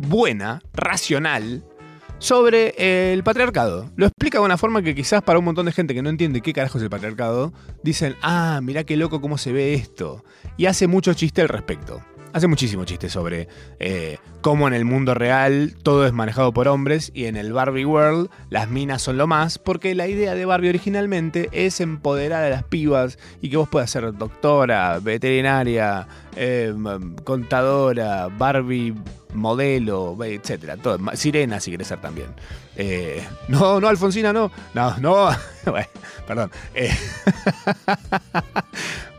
[0.00, 1.64] buena, racional,
[2.18, 3.90] sobre el patriarcado.
[3.96, 6.40] Lo explica de una forma que quizás para un montón de gente que no entiende
[6.40, 10.24] qué carajo es el patriarcado, dicen, ah, mirá qué loco cómo se ve esto.
[10.56, 12.00] Y hace mucho chiste al respecto.
[12.32, 13.48] Hace muchísimo chiste sobre
[13.80, 17.84] eh, cómo en el mundo real todo es manejado por hombres y en el Barbie
[17.84, 22.50] World las minas son lo más, porque la idea de Barbie originalmente es empoderar a
[22.50, 26.06] las pibas y que vos puedas ser doctora, veterinaria,
[26.36, 26.72] eh,
[27.24, 28.94] contadora, Barbie
[29.34, 30.76] modelo, etcétera.
[30.76, 30.98] Todo.
[31.14, 32.28] Sirena si querés ser también.
[32.76, 34.50] Eh, no, no, Alfonsina, no.
[34.74, 35.30] No, no.
[35.66, 35.88] Bueno,
[36.26, 36.50] perdón.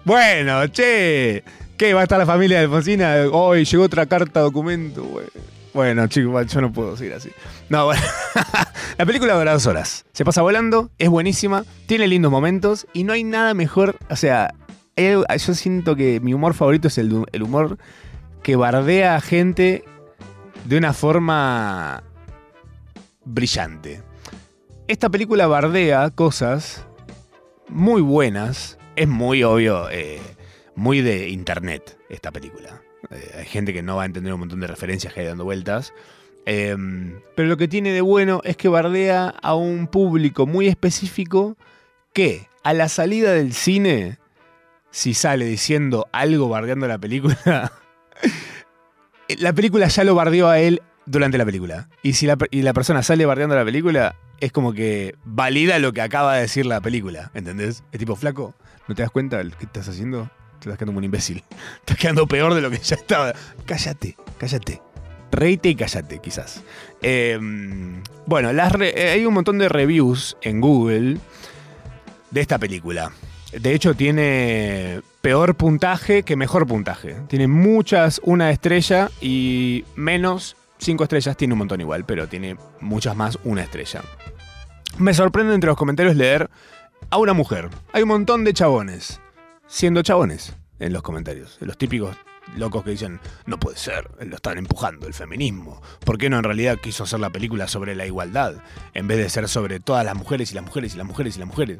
[0.03, 1.43] Bueno, che.
[1.81, 1.95] ¿Qué?
[1.95, 3.15] ¿Va a estar la familia de Alfonsina?
[3.31, 5.03] Hoy llegó otra carta documento.
[5.03, 5.25] güey.
[5.73, 7.31] Bueno, chicos, yo no puedo seguir así.
[7.69, 8.03] No, bueno.
[8.99, 10.05] la película dura dos horas.
[10.13, 13.97] Se pasa volando, es buenísima, tiene lindos momentos y no hay nada mejor.
[14.11, 14.53] O sea,
[14.95, 15.25] yo
[15.55, 17.79] siento que mi humor favorito es el humor
[18.43, 19.83] que bardea a gente
[20.65, 22.03] de una forma
[23.25, 24.03] brillante.
[24.87, 26.85] Esta película bardea cosas
[27.69, 28.77] muy buenas.
[28.95, 30.21] Es muy obvio, eh,
[30.75, 32.81] muy de internet esta película.
[33.09, 35.43] Eh, hay gente que no va a entender un montón de referencias que hay dando
[35.43, 35.93] vueltas.
[36.45, 36.75] Eh,
[37.35, 41.55] pero lo que tiene de bueno es que bardea a un público muy específico
[42.13, 44.17] que a la salida del cine,
[44.89, 47.71] si sale diciendo algo bardeando la película,
[49.39, 51.89] la película ya lo bardeó a él durante la película.
[52.03, 55.93] Y si la, y la persona sale bardeando la película, es como que valida lo
[55.93, 57.31] que acaba de decir la película.
[57.33, 57.83] ¿Entendés?
[57.91, 58.55] Es tipo, flaco,
[58.87, 60.29] ¿no te das cuenta de qué estás haciendo?
[60.61, 61.43] Te estás quedando un imbécil.
[61.79, 63.33] Estás quedando peor de lo que ya estaba.
[63.65, 64.79] Cállate, cállate.
[65.31, 66.61] Reite y cállate, quizás.
[67.01, 67.39] Eh,
[68.27, 71.17] bueno, eh, hay un montón de reviews en Google
[72.29, 73.11] de esta película.
[73.53, 77.15] De hecho, tiene peor puntaje que mejor puntaje.
[77.27, 81.35] Tiene muchas, una estrella y menos cinco estrellas.
[81.37, 84.03] Tiene un montón igual, pero tiene muchas más, una estrella.
[84.99, 86.51] Me sorprende entre los comentarios leer
[87.09, 87.69] a una mujer.
[87.93, 89.19] Hay un montón de chabones
[89.71, 91.57] siendo chabones en los comentarios.
[91.61, 92.17] Los típicos
[92.57, 95.81] locos que dicen, no puede ser, lo están empujando, el feminismo.
[96.05, 98.55] ¿Por qué no en realidad quiso hacer la película sobre la igualdad?
[98.93, 101.39] En vez de ser sobre todas las mujeres y las mujeres y las mujeres y
[101.39, 101.79] las mujeres.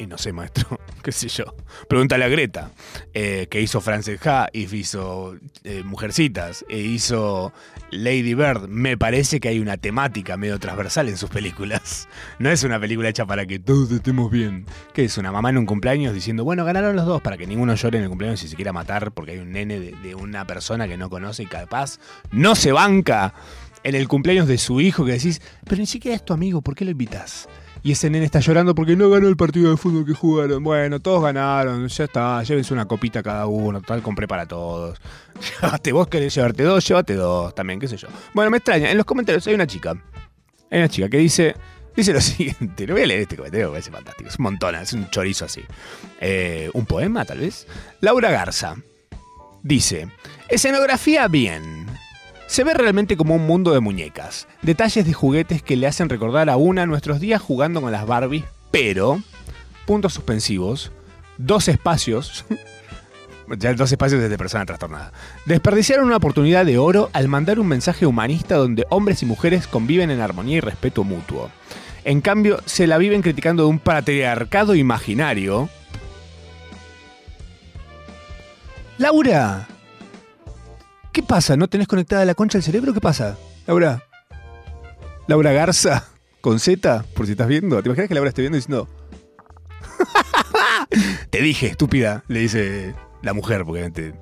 [0.00, 1.44] Y no sé, maestro, qué sé yo.
[1.86, 2.70] Pregúntale a Greta,
[3.12, 7.52] eh, que hizo Frances Ha, y hizo eh, Mujercitas, e hizo
[7.90, 8.66] Lady Bird.
[8.66, 12.08] Me parece que hay una temática medio transversal en sus películas.
[12.38, 14.64] No es una película hecha para que todos estemos bien.
[14.94, 17.74] Que es una mamá en un cumpleaños diciendo, bueno, ganaron los dos para que ninguno
[17.74, 20.46] llore en el cumpleaños y se quiera matar porque hay un nene de, de una
[20.46, 21.98] persona que no conoce y capaz
[22.30, 23.34] no se banca
[23.82, 26.74] en el cumpleaños de su hijo que decís, pero ni siquiera es tu amigo, ¿por
[26.74, 27.48] qué lo invitas?
[27.82, 30.62] Y ese nene está llorando porque no ganó el partido de fútbol que jugaron.
[30.62, 34.98] Bueno, todos ganaron, ya está, llévense una copita cada uno, total compré para todos.
[35.62, 38.08] Llévate, vos querés llevarte dos, llévate dos también, qué sé yo.
[38.34, 39.92] Bueno, me extraña, en los comentarios hay una chica.
[40.70, 41.54] Hay una chica que dice,
[41.96, 44.74] dice lo siguiente, lo voy a leer este comentario, me parece fantástico, es un montón,
[44.74, 45.62] es un chorizo así.
[46.20, 47.66] Eh, un poema tal vez.
[48.00, 48.76] Laura Garza
[49.62, 50.08] dice,
[50.48, 51.86] escenografía bien.
[52.50, 56.50] Se ve realmente como un mundo de muñecas, detalles de juguetes que le hacen recordar
[56.50, 58.42] a una nuestros días jugando con las Barbies,
[58.72, 59.22] pero,
[59.86, 60.90] puntos suspensivos,
[61.38, 62.44] dos espacios,
[63.56, 65.12] ya dos espacios desde persona trastornada,
[65.46, 70.10] desperdiciaron una oportunidad de oro al mandar un mensaje humanista donde hombres y mujeres conviven
[70.10, 71.52] en armonía y respeto mutuo.
[72.02, 75.68] En cambio, se la viven criticando de un patriarcado imaginario.
[78.98, 79.68] Laura,
[81.12, 81.56] ¿Qué pasa?
[81.56, 82.94] ¿No tenés conectada la concha al cerebro?
[82.94, 83.36] ¿Qué pasa?
[83.66, 84.04] Laura.
[85.26, 86.08] Laura Garza,
[86.40, 87.82] con Z, por si estás viendo.
[87.82, 88.88] ¿Te imaginas que Laura esté viendo diciendo...
[91.30, 94.14] Te dije, estúpida, le dice la mujer, porque obviamente...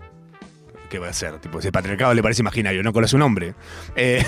[0.88, 1.38] ¿Qué va a hacer?
[1.38, 3.54] Tipo, ese patriarcado le parece imaginario, no conoce un hombre.
[3.94, 4.24] Eh,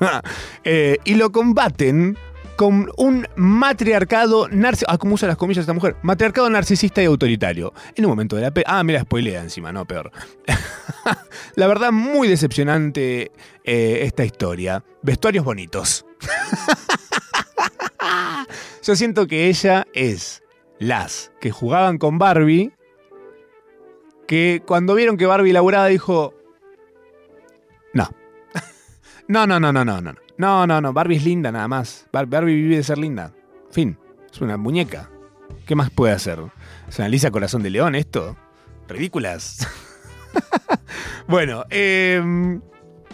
[0.64, 2.16] eh, y lo combaten
[2.60, 4.92] con un matriarcado narcisista.
[4.92, 5.96] Ah, ¿cómo usa las comillas esta mujer?
[6.02, 7.72] Matriarcado narcisista y autoritario.
[7.94, 8.52] En un momento de la.
[8.66, 10.12] Ah, mira, spoilea encima, no, peor.
[11.54, 13.32] la verdad, muy decepcionante
[13.64, 14.84] eh, esta historia.
[15.00, 16.04] Vestuarios bonitos.
[18.82, 20.42] Yo siento que ella es
[20.78, 22.74] las que jugaban con Barbie.
[24.26, 26.34] Que cuando vieron que Barbie laburaba dijo.
[27.94, 28.10] No.
[29.28, 30.14] no, no, no, no, no, no.
[30.40, 30.94] No, no, no.
[30.94, 32.06] Barbie es linda nada más.
[32.12, 33.34] Barbie vive de ser linda.
[33.70, 33.98] Fin.
[34.32, 35.10] Es una muñeca.
[35.66, 36.38] ¿Qué más puede hacer?
[36.88, 38.38] ¿Es una Corazón de León esto?
[38.88, 39.68] Ridículas.
[41.28, 42.58] bueno, eh,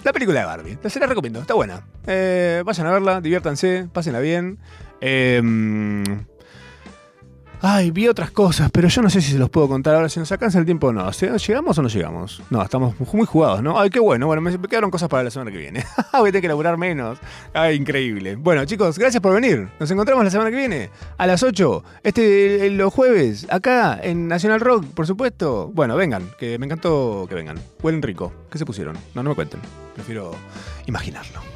[0.04, 0.78] la película de Barbie.
[0.88, 1.40] Se la recomiendo.
[1.40, 1.88] Está buena.
[2.06, 4.60] Eh, vayan a verla, diviértanse, pásenla bien.
[5.00, 5.42] Eh,
[7.62, 10.08] Ay, vi otras cosas, pero yo no sé si se los puedo contar ahora.
[10.08, 11.10] Si nos alcanza el tiempo no.
[11.10, 12.42] ¿Llegamos o no llegamos?
[12.50, 13.80] No, estamos muy jugados, ¿no?
[13.80, 14.26] Ay, qué bueno.
[14.26, 15.84] Bueno, me quedaron cosas para la semana que viene.
[16.12, 17.18] Voy a tener que laburar menos.
[17.54, 18.36] Ay, increíble.
[18.36, 19.68] Bueno, chicos, gracias por venir.
[19.80, 21.84] Nos encontramos la semana que viene a las 8.
[22.02, 25.70] Este, los jueves, acá en Nacional Rock, por supuesto.
[25.72, 27.58] Bueno, vengan, que me encantó que vengan.
[27.82, 28.32] Huelen rico.
[28.50, 28.96] ¿Qué se pusieron?
[29.14, 29.60] No, no me cuenten.
[29.94, 30.32] Prefiero
[30.86, 31.55] imaginarlo.